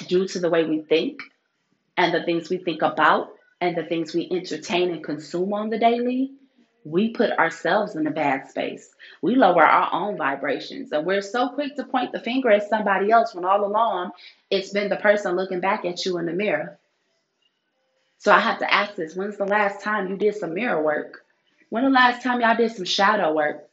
due 0.08 0.28
to 0.28 0.40
the 0.40 0.50
way 0.50 0.64
we 0.64 0.82
think 0.82 1.20
and 1.98 2.14
the 2.14 2.24
things 2.24 2.50
we 2.50 2.58
think 2.58 2.82
about 2.82 3.30
and 3.60 3.76
the 3.76 3.84
things 3.84 4.14
we 4.14 4.30
entertain 4.32 4.92
and 4.92 5.04
consume 5.04 5.54
on 5.54 5.70
the 5.70 5.80
daily, 5.80 6.32
we 6.91 7.10
put 7.10 7.32
ourselves 7.32 7.95
in 7.95 8.08
a 8.08 8.12
bad 8.12 8.50
space. 8.50 8.89
We 9.21 9.36
lower 9.36 9.63
our 9.63 9.93
own 9.93 10.17
vibrations. 10.17 10.91
And 10.91 11.06
we're 11.06 11.21
so 11.21 11.50
quick 11.50 11.76
to 11.76 11.84
point 11.84 12.12
the 12.12 12.19
finger 12.19 12.50
at 12.52 12.69
somebody 12.69 13.12
else 13.12 13.36
when 13.36 13.45
all 13.45 13.65
along 13.65 14.12
it's 14.50 14.71
been 14.71 14.89
the 14.89 14.97
person 14.97 15.36
looking 15.36 15.60
back 15.60 15.86
at 15.86 16.06
you 16.06 16.17
in 16.17 16.26
the 16.26 16.34
mirror. 16.34 16.78
So 18.19 18.32
I 18.32 18.39
have 18.39 18.60
to 18.60 18.73
ask 18.73 18.95
this 18.95 19.15
when's 19.15 19.38
the 19.38 19.45
last 19.45 19.82
time 19.82 20.10
you 20.10 20.17
did 20.17 20.36
some 20.36 20.54
mirror 20.54 20.82
work? 20.82 21.26
When 21.69 21.84
the 21.84 21.89
last 21.89 22.23
time 22.23 22.41
y'all 22.41 22.56
did 22.56 22.71
some 22.71 22.86
shadow 22.86 23.34
work? 23.34 23.67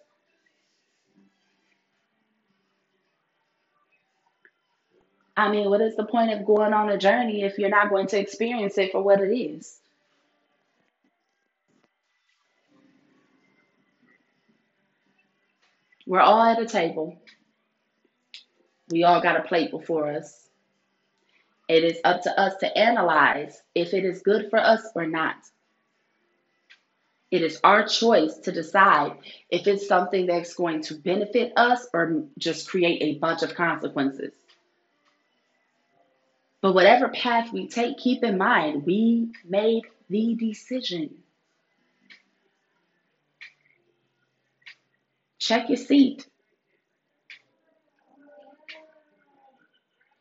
I 5.36 5.50
mean, 5.50 5.70
what 5.70 5.80
is 5.80 5.96
the 5.96 6.04
point 6.04 6.32
of 6.32 6.46
going 6.46 6.72
on 6.72 6.90
a 6.90 6.98
journey 6.98 7.42
if 7.42 7.58
you're 7.58 7.70
not 7.70 7.90
going 7.90 8.06
to 8.08 8.18
experience 8.20 8.78
it 8.78 8.92
for 8.92 9.02
what 9.02 9.20
it 9.20 9.34
is? 9.36 9.78
We're 16.06 16.20
all 16.20 16.42
at 16.42 16.60
a 16.60 16.66
table. 16.66 17.18
We 18.90 19.04
all 19.04 19.20
got 19.22 19.38
a 19.38 19.48
plate 19.48 19.70
before 19.70 20.10
us. 20.10 20.48
It 21.68 21.82
is 21.82 21.98
up 22.04 22.22
to 22.22 22.38
us 22.38 22.54
to 22.60 22.78
analyze 22.78 23.60
if 23.74 23.94
it 23.94 24.04
is 24.04 24.20
good 24.20 24.50
for 24.50 24.58
us 24.58 24.86
or 24.94 25.06
not. 25.06 25.36
It 27.30 27.42
is 27.42 27.58
our 27.64 27.88
choice 27.88 28.36
to 28.44 28.52
decide 28.52 29.16
if 29.50 29.66
it's 29.66 29.88
something 29.88 30.26
that's 30.26 30.54
going 30.54 30.82
to 30.82 30.94
benefit 30.94 31.52
us 31.56 31.86
or 31.92 32.24
just 32.38 32.68
create 32.68 33.02
a 33.02 33.18
bunch 33.18 33.42
of 33.42 33.54
consequences. 33.54 34.34
But 36.60 36.74
whatever 36.74 37.08
path 37.08 37.52
we 37.52 37.68
take, 37.68 37.98
keep 37.98 38.22
in 38.22 38.38
mind 38.38 38.84
we 38.84 39.32
made 39.44 39.82
the 40.08 40.34
decision. 40.34 41.23
Check 45.44 45.68
your 45.68 45.76
seat, 45.76 46.26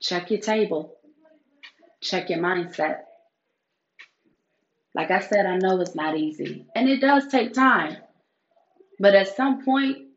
check 0.01 0.29
your 0.29 0.41
table, 0.41 0.97
check 2.01 2.29
your 2.29 2.39
mindset. 2.39 3.03
Like 4.93 5.11
I 5.11 5.21
said, 5.21 5.45
I 5.45 5.55
know 5.59 5.79
it's 5.79 5.95
not 5.95 6.17
easy 6.17 6.65
and 6.75 6.89
it 6.89 6.99
does 6.99 7.27
take 7.27 7.53
time. 7.53 7.95
But 8.99 9.15
at 9.15 9.33
some 9.33 9.63
point, 9.63 10.09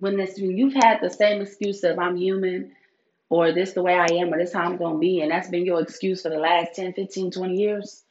when 0.00 0.16
this 0.16 0.36
when 0.36 0.58
you've 0.58 0.74
had 0.74 0.98
the 1.00 1.08
same 1.08 1.40
excuse 1.40 1.84
of 1.84 2.00
I'm 2.00 2.16
human 2.16 2.72
or 3.30 3.52
this 3.52 3.72
the 3.72 3.84
way 3.84 3.94
I 3.94 4.14
am 4.14 4.34
or 4.34 4.38
this 4.38 4.52
how 4.52 4.64
I'm 4.64 4.78
going 4.78 4.94
to 4.94 4.98
be 4.98 5.20
and 5.20 5.30
that's 5.30 5.48
been 5.48 5.64
your 5.64 5.80
excuse 5.80 6.22
for 6.22 6.28
the 6.28 6.40
last 6.40 6.74
10, 6.74 6.94
15, 6.94 7.30
20 7.30 7.54
years, 7.54 8.02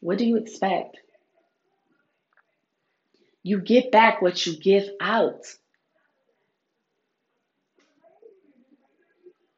what 0.00 0.16
do 0.16 0.24
you 0.24 0.36
expect? 0.36 0.98
You 3.44 3.60
get 3.60 3.92
back 3.92 4.22
what 4.22 4.46
you 4.46 4.56
give 4.56 4.88
out. 5.00 5.44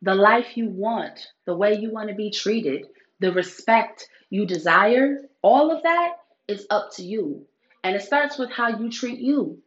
The 0.03 0.15
life 0.15 0.57
you 0.57 0.69
want, 0.69 1.21
the 1.47 1.57
way 1.57 1.75
you 1.79 1.93
want 1.93 2.09
to 2.11 2.15
be 2.15 2.31
treated, 2.31 2.87
the 3.21 3.33
respect 3.33 4.09
you 4.29 4.45
desire, 4.45 5.23
all 5.41 5.71
of 5.71 5.85
that 5.85 6.15
is 6.49 6.67
up 6.69 6.91
to 6.97 7.05
you. 7.05 7.47
And 7.85 7.97
it 7.97 8.03
starts 8.03 8.39
with 8.39 8.51
how 8.51 8.79
you 8.81 8.91
treat 8.91 9.21
you. 9.21 9.63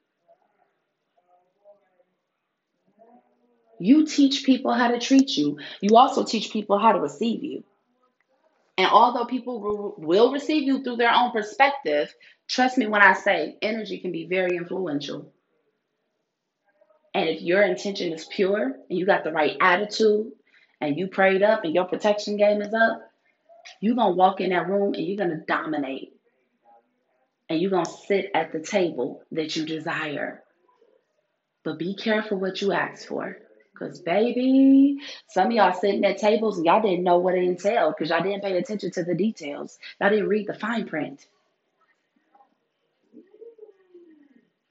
You 3.79 4.05
teach 4.05 4.43
people 4.43 4.73
how 4.73 4.89
to 4.89 4.99
treat 4.99 5.37
you. 5.37 5.57
You 5.81 5.95
also 5.95 6.25
teach 6.25 6.51
people 6.51 6.77
how 6.77 6.91
to 6.91 6.99
receive 6.99 7.43
you. 7.43 7.63
And 8.79 8.87
although 8.87 9.25
people 9.25 9.93
will 9.97 10.31
receive 10.31 10.63
you 10.63 10.81
through 10.81 10.95
their 10.95 11.13
own 11.13 11.33
perspective, 11.33 12.15
trust 12.47 12.77
me 12.77 12.87
when 12.87 13.01
I 13.01 13.11
say 13.13 13.57
energy 13.61 13.99
can 13.99 14.13
be 14.13 14.25
very 14.25 14.55
influential. 14.55 15.33
And 17.13 17.27
if 17.27 17.41
your 17.41 17.61
intention 17.61 18.13
is 18.13 18.23
pure 18.23 18.77
and 18.89 18.97
you 18.97 19.05
got 19.05 19.25
the 19.25 19.33
right 19.33 19.57
attitude 19.59 20.31
and 20.79 20.97
you 20.97 21.07
prayed 21.07 21.43
up 21.43 21.65
and 21.65 21.75
your 21.75 21.83
protection 21.83 22.37
game 22.37 22.61
is 22.61 22.73
up, 22.73 23.01
you're 23.81 23.97
going 23.97 24.13
to 24.13 24.17
walk 24.17 24.39
in 24.39 24.51
that 24.51 24.69
room 24.69 24.93
and 24.93 25.05
you're 25.05 25.17
going 25.17 25.37
to 25.37 25.45
dominate. 25.45 26.13
And 27.49 27.59
you're 27.59 27.71
going 27.71 27.83
to 27.83 27.91
sit 28.07 28.31
at 28.33 28.53
the 28.53 28.61
table 28.61 29.23
that 29.33 29.57
you 29.57 29.65
desire. 29.65 30.41
But 31.65 31.79
be 31.79 31.95
careful 31.95 32.39
what 32.39 32.61
you 32.61 32.71
ask 32.71 33.09
for. 33.09 33.39
Because, 33.79 33.99
baby, 33.99 34.97
some 35.27 35.47
of 35.47 35.53
y'all 35.53 35.73
sitting 35.73 36.03
at 36.03 36.17
tables 36.17 36.57
and 36.57 36.65
y'all 36.65 36.81
didn't 36.81 37.03
know 37.03 37.19
what 37.19 37.35
it 37.35 37.43
entailed 37.43 37.95
because 37.97 38.09
y'all 38.09 38.21
didn't 38.21 38.43
pay 38.43 38.57
attention 38.57 38.91
to 38.91 39.03
the 39.03 39.15
details. 39.15 39.79
Y'all 40.01 40.09
didn't 40.09 40.27
read 40.27 40.47
the 40.47 40.53
fine 40.53 40.85
print. 40.85 41.25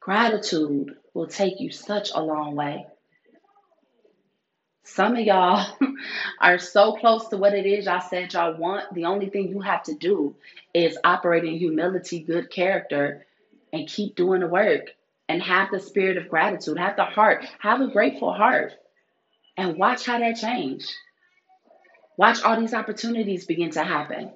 Gratitude 0.01 0.97
will 1.15 1.27
take 1.27 1.61
you 1.61 1.71
such 1.71 2.11
a 2.15 2.23
long 2.23 2.55
way. 2.55 2.87
Some 4.85 5.17
of 5.17 5.21
y'all 5.25 5.67
are 6.41 6.59
so 6.59 6.93
close 6.93 7.29
to 7.29 7.37
what 7.37 7.55
it 7.55 7.67
is 7.67 7.87
y'all 7.87 8.01
said 8.01 8.33
y'all 8.33 8.57
want. 8.57 8.93
The 8.95 9.05
only 9.07 9.31
thing 9.31 9.49
you 9.49 9.61
have 9.61 9.83
to 9.85 9.95
do 9.95 10.35
is 10.75 10.99
operate 11.03 11.45
in 11.45 11.57
humility, 11.59 12.21
good 12.21 12.51
character, 12.51 13.27
and 13.73 13.89
keep 13.89 14.17
doing 14.17 14.41
the 14.41 14.47
work 14.47 14.95
and 15.29 15.43
have 15.43 15.71
the 15.71 15.81
spirit 15.81 16.17
of 16.17 16.29
gratitude, 16.29 16.79
have 16.79 16.97
the 16.97 17.05
heart, 17.05 17.45
have 17.59 17.81
a 17.81 17.89
grateful 17.89 18.33
heart 18.33 18.75
and 19.59 19.77
watch 19.77 20.07
how 20.07 20.19
that 20.21 20.37
change. 20.37 20.87
Watch 22.17 22.43
all 22.43 22.59
these 22.59 22.73
opportunities 22.73 23.45
begin 23.45 23.71
to 23.73 23.83
happen. 23.83 24.33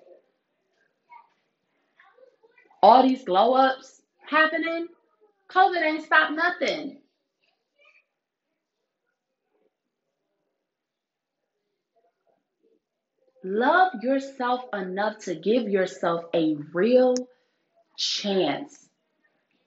All 2.83 3.05
these 3.05 3.25
glow 3.25 3.55
ups 3.55 4.03
happening. 4.29 4.89
COVID 5.49 5.81
ain't 5.81 6.05
stopped 6.05 6.33
nothing. 6.33 6.99
Love 13.45 13.93
yourself 14.03 14.65
enough 14.73 15.19
to 15.19 15.35
give 15.37 15.69
yourself 15.69 16.25
a 16.35 16.57
real 16.73 17.15
chance 17.97 18.89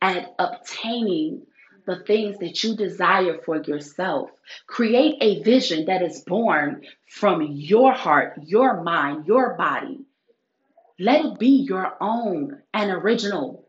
at 0.01 0.33
obtaining 0.37 1.45
the 1.85 1.97
things 1.97 2.37
that 2.39 2.63
you 2.63 2.75
desire 2.75 3.39
for 3.45 3.61
yourself. 3.61 4.29
Create 4.67 5.15
a 5.21 5.43
vision 5.43 5.85
that 5.85 6.01
is 6.01 6.21
born 6.21 6.83
from 7.07 7.41
your 7.43 7.93
heart, 7.93 8.39
your 8.45 8.81
mind, 8.83 9.27
your 9.27 9.55
body. 9.55 10.05
Let 10.99 11.25
it 11.25 11.39
be 11.39 11.65
your 11.67 11.95
own 11.99 12.61
and 12.73 12.91
original. 12.91 13.67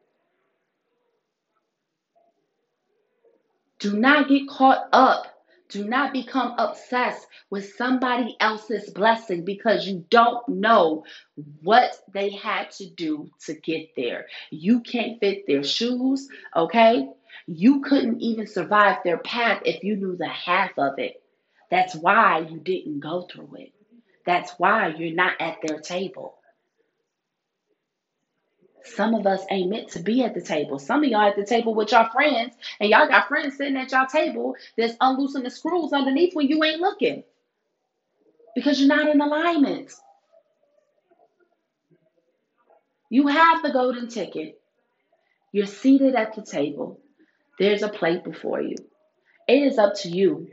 Do 3.79 3.97
not 3.97 4.29
get 4.29 4.49
caught 4.49 4.89
up. 4.93 5.27
Do 5.69 5.85
not 5.85 6.13
become 6.13 6.55
obsessed 6.59 7.27
with 7.51 7.75
somebody 7.75 8.37
else's 8.39 8.91
blessing 8.91 9.45
because 9.45 9.87
you 9.87 10.05
don't 10.11 10.49
know 10.49 11.05
what 11.63 11.99
they 12.13 12.31
had 12.31 12.71
to 12.73 12.89
do 12.89 13.29
to 13.47 13.55
get 13.55 13.91
there. 13.97 14.27
You 14.51 14.81
can't 14.81 15.19
fit 15.19 15.47
their 15.47 15.65
shoes, 15.65 16.29
okay? 16.55 17.09
You 17.47 17.81
couldn't 17.81 18.21
even 18.21 18.47
survive 18.47 18.99
their 19.05 19.19
path 19.19 19.63
if 19.65 19.85
you 19.85 19.97
knew 19.97 20.17
the 20.17 20.29
half 20.29 20.79
of 20.79 20.99
it. 20.99 21.23
That's 21.71 21.95
why 21.95 22.39
you 22.41 22.59
didn't 22.61 23.01
go 23.01 23.23
through 23.23 23.57
it. 23.59 23.73
That's 24.25 24.53
why 24.59 24.89
you're 24.89 25.15
not 25.15 25.35
at 25.41 25.59
their 25.63 25.81
table. 25.81 26.35
Some 28.85 29.15
of 29.15 29.27
us 29.27 29.45
ain't 29.51 29.71
meant 29.71 29.91
to 29.91 30.01
be 30.01 30.23
at 30.23 30.35
the 30.35 30.41
table. 30.41 30.79
Some 30.79 31.03
of 31.05 31.11
y'all 31.11 31.29
at 31.29 31.37
the 31.37 31.45
table 31.45 31.75
with 31.75 31.93
y'all 31.93 32.09
friends, 32.11 32.55
and 32.81 32.89
y'all 32.89 33.09
got 33.09 33.29
friends 33.29 33.57
sitting 33.57 33.77
at 33.77 33.91
y'all 33.93 34.07
table 34.07 34.55
that's 34.77 34.97
unloosing 35.01 35.43
the 35.43 35.51
screws 35.51 35.93
underneath 35.93 36.35
when 36.35 36.49
you 36.49 36.63
ain't 36.63 36.81
looking 36.81 37.25
because 38.55 38.81
you're 38.81 38.89
not 38.89 39.09
in 39.09 39.21
alignment. 39.21 39.93
You 43.11 43.29
have 43.29 43.63
the 43.63 43.73
golden 43.73 44.09
ticket. 44.09 44.61
You're 45.53 45.67
seated 45.67 46.15
at 46.15 46.35
the 46.35 46.43
table. 46.43 47.01
There's 47.59 47.83
a 47.83 47.89
plate 47.89 48.25
before 48.25 48.61
you. 48.61 48.77
It 49.49 49.63
is 49.63 49.79
up 49.79 49.95
to 50.03 50.09
you 50.09 50.49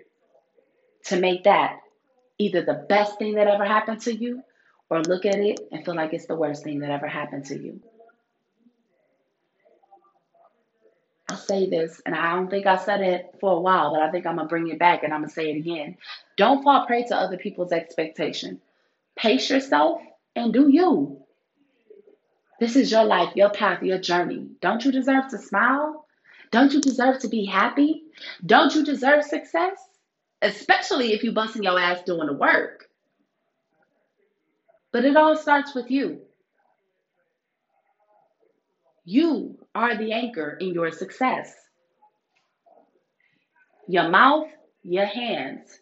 to 1.05 1.19
make 1.19 1.43
that 1.43 1.79
either 2.37 2.63
the 2.63 2.85
best 2.87 3.17
thing 3.17 3.35
that 3.35 3.47
ever 3.47 3.65
happened 3.65 4.01
to 4.01 4.15
you 4.15 4.41
or 4.89 5.01
look 5.01 5.25
at 5.25 5.35
it 5.39 5.59
and 5.71 5.83
feel 5.83 5.95
like 5.95 6.13
it's 6.13 6.27
the 6.27 6.35
worst 6.35 6.63
thing 6.63 6.79
that 6.79 6.91
ever 6.91 7.07
happened 7.07 7.45
to 7.45 7.57
you. 7.57 7.81
I'll 11.29 11.37
say 11.37 11.69
this, 11.69 12.01
and 12.05 12.13
I 12.13 12.35
don't 12.35 12.49
think 12.49 12.67
I 12.67 12.77
said 12.77 13.01
it 13.01 13.35
for 13.39 13.53
a 13.53 13.59
while, 13.59 13.93
but 13.93 14.03
I 14.03 14.11
think 14.11 14.25
I'm 14.25 14.35
going 14.35 14.47
to 14.47 14.49
bring 14.49 14.67
it 14.67 14.77
back 14.77 15.03
and 15.03 15.13
I'm 15.13 15.21
going 15.21 15.29
to 15.29 15.33
say 15.33 15.49
it 15.49 15.57
again. 15.57 15.97
Don't 16.37 16.63
fall 16.63 16.85
prey 16.85 17.03
to 17.05 17.15
other 17.15 17.37
people's 17.37 17.71
expectation. 17.71 18.61
Pace 19.15 19.49
yourself 19.49 20.01
and 20.35 20.53
do 20.53 20.69
you. 20.69 21.17
This 22.59 22.75
is 22.75 22.91
your 22.91 23.03
life, 23.03 23.35
your 23.35 23.49
path, 23.49 23.81
your 23.81 23.97
journey. 23.97 24.47
Don't 24.61 24.85
you 24.85 24.91
deserve 24.91 25.29
to 25.29 25.37
smile? 25.37 26.02
Don't 26.53 26.71
you 26.71 26.81
deserve 26.81 27.17
to 27.21 27.29
be 27.29 27.45
happy? 27.45 28.03
Don't 28.45 28.75
you 28.75 28.85
deserve 28.85 29.23
success? 29.23 29.75
Especially 30.39 31.11
if 31.13 31.23
you 31.23 31.31
busting 31.31 31.63
your 31.63 31.79
ass 31.79 32.03
doing 32.05 32.27
the 32.27 32.33
work. 32.33 32.85
But 34.91 35.03
it 35.03 35.17
all 35.17 35.35
starts 35.35 35.73
with 35.73 35.89
you. 35.89 36.21
You 39.03 39.57
are 39.73 39.97
the 39.97 40.13
anchor 40.13 40.55
in 40.61 40.75
your 40.75 40.91
success. 40.91 41.51
Your 43.87 44.09
mouth, 44.09 44.47
your 44.83 45.07
hands 45.07 45.79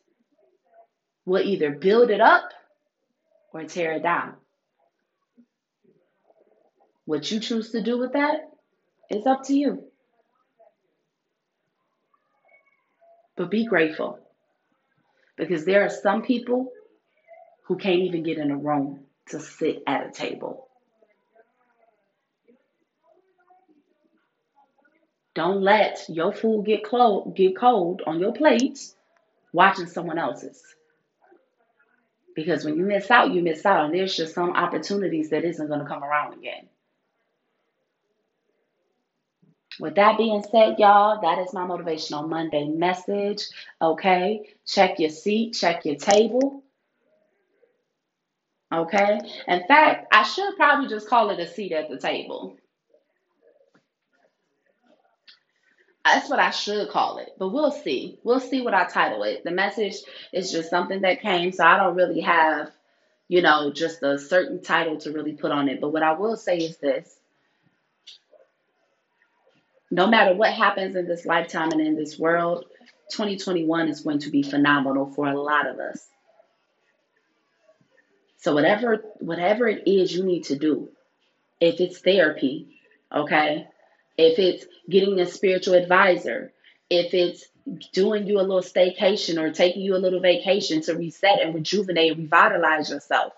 will 1.25 1.43
either 1.43 1.71
build 1.71 2.11
it 2.11 2.21
up 2.21 2.49
or 3.53 3.65
tear 3.65 3.91
it 3.91 4.03
down. 4.03 4.35
What 7.03 7.29
you 7.29 7.41
choose 7.41 7.71
to 7.71 7.83
do 7.83 7.97
with 7.97 8.13
that 8.13 8.49
is 9.09 9.27
up 9.27 9.43
to 9.47 9.53
you. 9.53 9.90
But 13.41 13.49
be 13.49 13.65
grateful 13.65 14.19
because 15.35 15.65
there 15.65 15.83
are 15.83 15.89
some 15.89 16.21
people 16.21 16.71
who 17.63 17.75
can't 17.75 18.03
even 18.03 18.21
get 18.21 18.37
in 18.37 18.51
a 18.51 18.55
room 18.55 19.05
to 19.29 19.39
sit 19.39 19.81
at 19.87 20.05
a 20.05 20.11
table. 20.11 20.67
Don't 25.33 25.63
let 25.63 26.05
your 26.07 26.31
food 26.31 26.67
get 26.67 26.85
cold, 26.85 27.35
get 27.35 27.57
cold 27.57 28.03
on 28.05 28.19
your 28.19 28.31
plate 28.31 28.77
watching 29.51 29.87
someone 29.87 30.19
else's. 30.19 30.61
Because 32.35 32.63
when 32.63 32.77
you 32.77 32.83
miss 32.83 33.09
out, 33.09 33.33
you 33.33 33.41
miss 33.41 33.65
out, 33.65 33.85
and 33.85 33.95
there's 33.95 34.15
just 34.15 34.35
some 34.35 34.51
opportunities 34.51 35.31
that 35.31 35.45
isn't 35.45 35.67
going 35.67 35.79
to 35.79 35.87
come 35.87 36.03
around 36.03 36.35
again. 36.35 36.69
With 39.81 39.95
that 39.95 40.15
being 40.15 40.43
said, 40.43 40.75
y'all, 40.77 41.19
that 41.21 41.39
is 41.39 41.53
my 41.53 41.65
motivational 41.65 42.29
Monday 42.29 42.67
message. 42.67 43.47
Okay, 43.81 44.47
check 44.63 44.99
your 44.99 45.09
seat, 45.09 45.55
check 45.55 45.85
your 45.85 45.95
table. 45.95 46.63
Okay, 48.71 49.19
in 49.47 49.63
fact, 49.67 50.05
I 50.13 50.21
should 50.21 50.55
probably 50.55 50.87
just 50.87 51.09
call 51.09 51.31
it 51.31 51.39
a 51.39 51.47
seat 51.47 51.71
at 51.71 51.89
the 51.89 51.97
table. 51.97 52.57
That's 56.05 56.29
what 56.29 56.37
I 56.37 56.51
should 56.51 56.89
call 56.89 57.17
it, 57.17 57.29
but 57.39 57.49
we'll 57.49 57.71
see. 57.71 58.19
We'll 58.23 58.39
see 58.39 58.61
what 58.61 58.75
I 58.75 58.85
title 58.85 59.23
it. 59.23 59.43
The 59.43 59.49
message 59.49 59.95
is 60.31 60.51
just 60.51 60.69
something 60.69 61.01
that 61.01 61.21
came, 61.21 61.51
so 61.51 61.65
I 61.65 61.77
don't 61.77 61.95
really 61.95 62.21
have, 62.21 62.69
you 63.27 63.41
know, 63.41 63.73
just 63.73 64.03
a 64.03 64.19
certain 64.19 64.61
title 64.61 64.97
to 64.99 65.11
really 65.11 65.33
put 65.33 65.51
on 65.51 65.69
it. 65.69 65.81
But 65.81 65.89
what 65.89 66.03
I 66.03 66.13
will 66.13 66.37
say 66.37 66.59
is 66.59 66.77
this 66.77 67.20
no 69.91 70.07
matter 70.07 70.33
what 70.33 70.53
happens 70.53 70.95
in 70.95 71.07
this 71.07 71.25
lifetime 71.25 71.71
and 71.71 71.81
in 71.81 71.95
this 71.95 72.17
world, 72.17 72.65
2021 73.11 73.89
is 73.89 74.01
going 74.01 74.19
to 74.19 74.29
be 74.29 74.41
phenomenal 74.41 75.11
for 75.11 75.27
a 75.27 75.39
lot 75.39 75.67
of 75.67 75.79
us. 75.79 76.07
So 78.37 78.55
whatever 78.55 79.03
whatever 79.19 79.67
it 79.67 79.83
is 79.85 80.11
you 80.13 80.23
need 80.23 80.45
to 80.45 80.57
do, 80.57 80.89
if 81.59 81.79
it's 81.79 81.99
therapy, 81.99 82.69
okay? 83.13 83.67
If 84.17 84.39
it's 84.39 84.65
getting 84.89 85.19
a 85.19 85.27
spiritual 85.27 85.75
advisor, 85.75 86.51
if 86.89 87.13
it's 87.13 87.45
doing 87.93 88.25
you 88.25 88.39
a 88.39 88.41
little 88.41 88.61
staycation 88.61 89.39
or 89.39 89.51
taking 89.51 89.81
you 89.81 89.95
a 89.95 89.99
little 89.99 90.19
vacation 90.19 90.81
to 90.81 90.95
reset 90.95 91.41
and 91.41 91.53
rejuvenate 91.53 92.17
revitalize 92.17 92.89
yourself. 92.89 93.33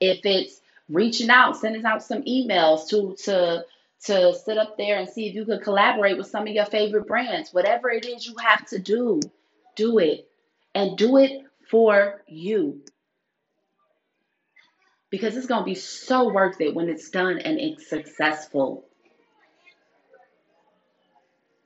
If 0.00 0.24
it's 0.24 0.60
reaching 0.88 1.30
out, 1.30 1.56
sending 1.56 1.84
out 1.84 2.02
some 2.02 2.22
emails 2.22 2.88
to 2.88 3.16
to 3.24 3.64
to 4.04 4.34
sit 4.34 4.58
up 4.58 4.76
there 4.76 4.98
and 4.98 5.08
see 5.08 5.28
if 5.28 5.34
you 5.34 5.44
could 5.44 5.62
collaborate 5.62 6.16
with 6.16 6.28
some 6.28 6.46
of 6.46 6.52
your 6.54 6.66
favorite 6.66 7.06
brands. 7.06 7.52
Whatever 7.52 7.90
it 7.90 8.04
is 8.06 8.26
you 8.26 8.36
have 8.38 8.66
to 8.68 8.78
do, 8.78 9.20
do 9.74 9.98
it. 9.98 10.28
And 10.74 10.98
do 10.98 11.16
it 11.16 11.42
for 11.70 12.22
you. 12.26 12.82
Because 15.10 15.36
it's 15.36 15.46
going 15.46 15.62
to 15.62 15.64
be 15.64 15.74
so 15.74 16.30
worth 16.32 16.60
it 16.60 16.74
when 16.74 16.88
it's 16.88 17.10
done 17.10 17.38
and 17.38 17.58
it's 17.58 17.88
successful. 17.88 18.84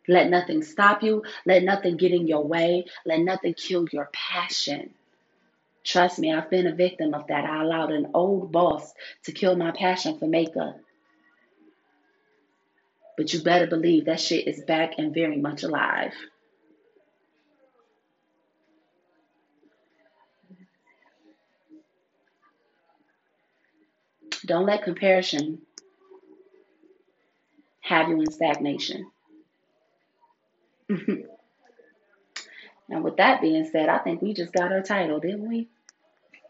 Let 0.07 0.31
nothing 0.31 0.62
stop 0.62 1.03
you. 1.03 1.23
Let 1.47 1.62
nothing 1.62 1.97
get 1.97 2.12
in 2.12 2.27
your 2.27 2.45
way. 2.45 2.85
Let 3.05 3.21
nothing 3.21 3.55
kill 3.55 3.87
your 3.93 4.11
passion. 4.12 4.95
Trust 5.85 6.19
me, 6.19 6.33
I've 6.33 6.51
been 6.51 6.66
a 6.66 6.75
victim 6.75 7.14
of 7.14 7.27
that. 7.29 7.45
I 7.45 7.62
allowed 7.62 7.90
an 7.90 8.11
old 8.14 8.53
boss 8.53 8.93
to 9.25 9.33
kill 9.33 9.57
my 9.57 9.71
passion 9.73 10.19
for 10.19 10.27
makeup. 10.27 10.79
But 13.20 13.35
you 13.35 13.42
better 13.42 13.66
believe 13.66 14.06
that 14.06 14.18
shit 14.18 14.48
is 14.48 14.62
back 14.62 14.94
and 14.96 15.12
very 15.12 15.37
much 15.37 15.62
alive. 15.62 16.14
Don't 24.46 24.64
let 24.64 24.85
comparison 24.85 25.61
have 27.83 28.09
you 28.09 28.22
in 28.22 28.30
stagnation. 28.30 29.11
now, 32.88 33.02
with 33.02 33.18
that 33.18 33.42
being 33.42 33.68
said, 33.70 33.90
I 33.90 33.98
think 33.98 34.22
we 34.22 34.33
just 34.33 34.54
got 34.54 34.72
our 34.72 34.80
title, 34.80 35.20
didn't 35.20 35.46
we? 35.46 35.68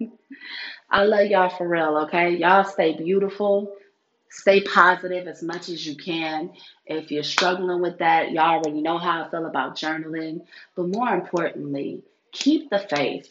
I 0.88 1.02
love 1.02 1.26
y'all 1.26 1.50
for 1.50 1.66
real, 1.66 1.96
okay? 2.04 2.36
Y'all 2.36 2.62
stay 2.62 2.96
beautiful. 2.96 3.74
Stay 4.30 4.60
positive 4.60 5.26
as 5.26 5.42
much 5.42 5.68
as 5.68 5.84
you 5.84 5.96
can. 5.96 6.52
If 6.86 7.10
you're 7.10 7.24
struggling 7.24 7.80
with 7.82 7.98
that, 7.98 8.30
y'all 8.30 8.58
already 8.58 8.80
know 8.80 8.96
how 8.96 9.24
I 9.24 9.30
feel 9.30 9.46
about 9.46 9.76
journaling. 9.76 10.42
But 10.76 10.88
more 10.88 11.08
importantly, 11.08 12.04
keep 12.32 12.70
the 12.70 12.78
faith. 12.78 13.28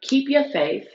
Keep 0.00 0.30
your 0.30 0.44
faith, 0.44 0.88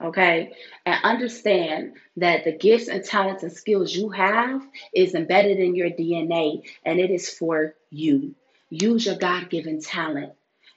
okay? 0.00 0.52
And 0.86 1.04
understand 1.04 1.94
that 2.16 2.44
the 2.44 2.52
gifts 2.52 2.88
and 2.88 3.04
talents 3.04 3.42
and 3.42 3.52
skills 3.52 3.94
you 3.94 4.10
have 4.10 4.62
is 4.94 5.14
embedded 5.14 5.58
in 5.58 5.74
your 5.74 5.90
DNA 5.90 6.62
and 6.84 7.00
it 7.00 7.10
is 7.10 7.28
for 7.30 7.74
you. 7.90 8.34
Use 8.70 9.06
your 9.06 9.16
God 9.16 9.50
given 9.50 9.80
talent, 9.80 10.32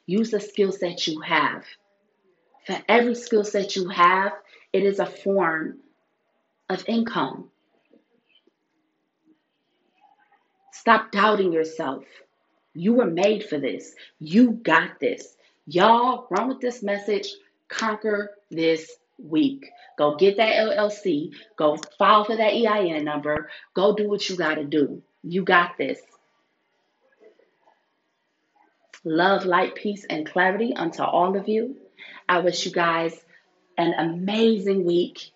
use 0.06 0.32
the 0.32 0.40
skill 0.40 0.72
set 0.72 1.08
you 1.08 1.22
have. 1.22 1.64
For 2.66 2.78
every 2.90 3.16
skill 3.16 3.44
set 3.44 3.76
you 3.76 3.90
have, 3.90 4.34
it 4.74 4.84
is 4.84 5.00
a 5.00 5.06
form 5.06 5.80
of 6.70 6.84
income. 6.88 7.52
Stop 10.86 11.12
doubting 11.12 11.52
yourself. 11.52 12.04
You 12.76 12.94
were 12.94 13.08
made 13.08 13.44
for 13.44 13.58
this. 13.58 13.96
You 14.20 14.52
got 14.52 15.00
this. 15.00 15.36
Y'all, 15.66 16.28
run 16.30 16.48
with 16.48 16.60
this 16.60 16.84
message. 16.84 17.34
Conquer 17.70 18.36
this 18.52 18.92
week. 19.18 19.66
Go 19.98 20.16
get 20.16 20.38
that 20.38 20.54
LLC. 20.54 21.32
Go 21.58 21.78
file 21.98 22.24
for 22.24 22.38
that 22.38 22.54
EIN 22.54 23.04
number. 23.04 23.50
Go 23.74 23.96
do 23.96 24.08
what 24.08 24.30
you 24.30 24.38
got 24.38 24.56
to 24.56 24.64
do. 24.64 25.02
You 25.24 25.44
got 25.44 25.76
this. 25.76 26.00
Love, 29.04 29.46
light, 29.46 29.74
peace, 29.74 30.06
and 30.08 30.30
clarity 30.30 30.72
unto 30.76 31.02
all 31.02 31.36
of 31.36 31.50
you. 31.50 31.78
I 32.30 32.42
wish 32.42 32.64
you 32.64 32.72
guys 32.72 33.20
an 33.76 33.96
amazing 33.98 34.86
week. 34.86 35.32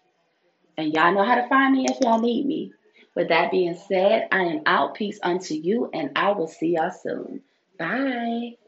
And 0.78 0.94
y'all 0.94 1.12
know 1.12 1.24
how 1.24 1.42
to 1.42 1.50
find 1.50 1.74
me 1.74 1.88
if 1.90 1.98
y'all 2.02 2.22
need 2.22 2.46
me. 2.46 2.74
With 3.16 3.30
that 3.30 3.52
being 3.52 3.76
said, 3.76 4.28
I 4.32 4.44
am 4.44 4.62
out. 4.66 4.96
Peace 4.96 5.20
unto 5.24 5.56
you, 5.56 5.90
and 5.94 6.12
I 6.16 6.32
will 6.32 6.48
see 6.48 6.76
y'all 6.76 6.92
soon. 6.92 7.42
Bye. 7.78 8.59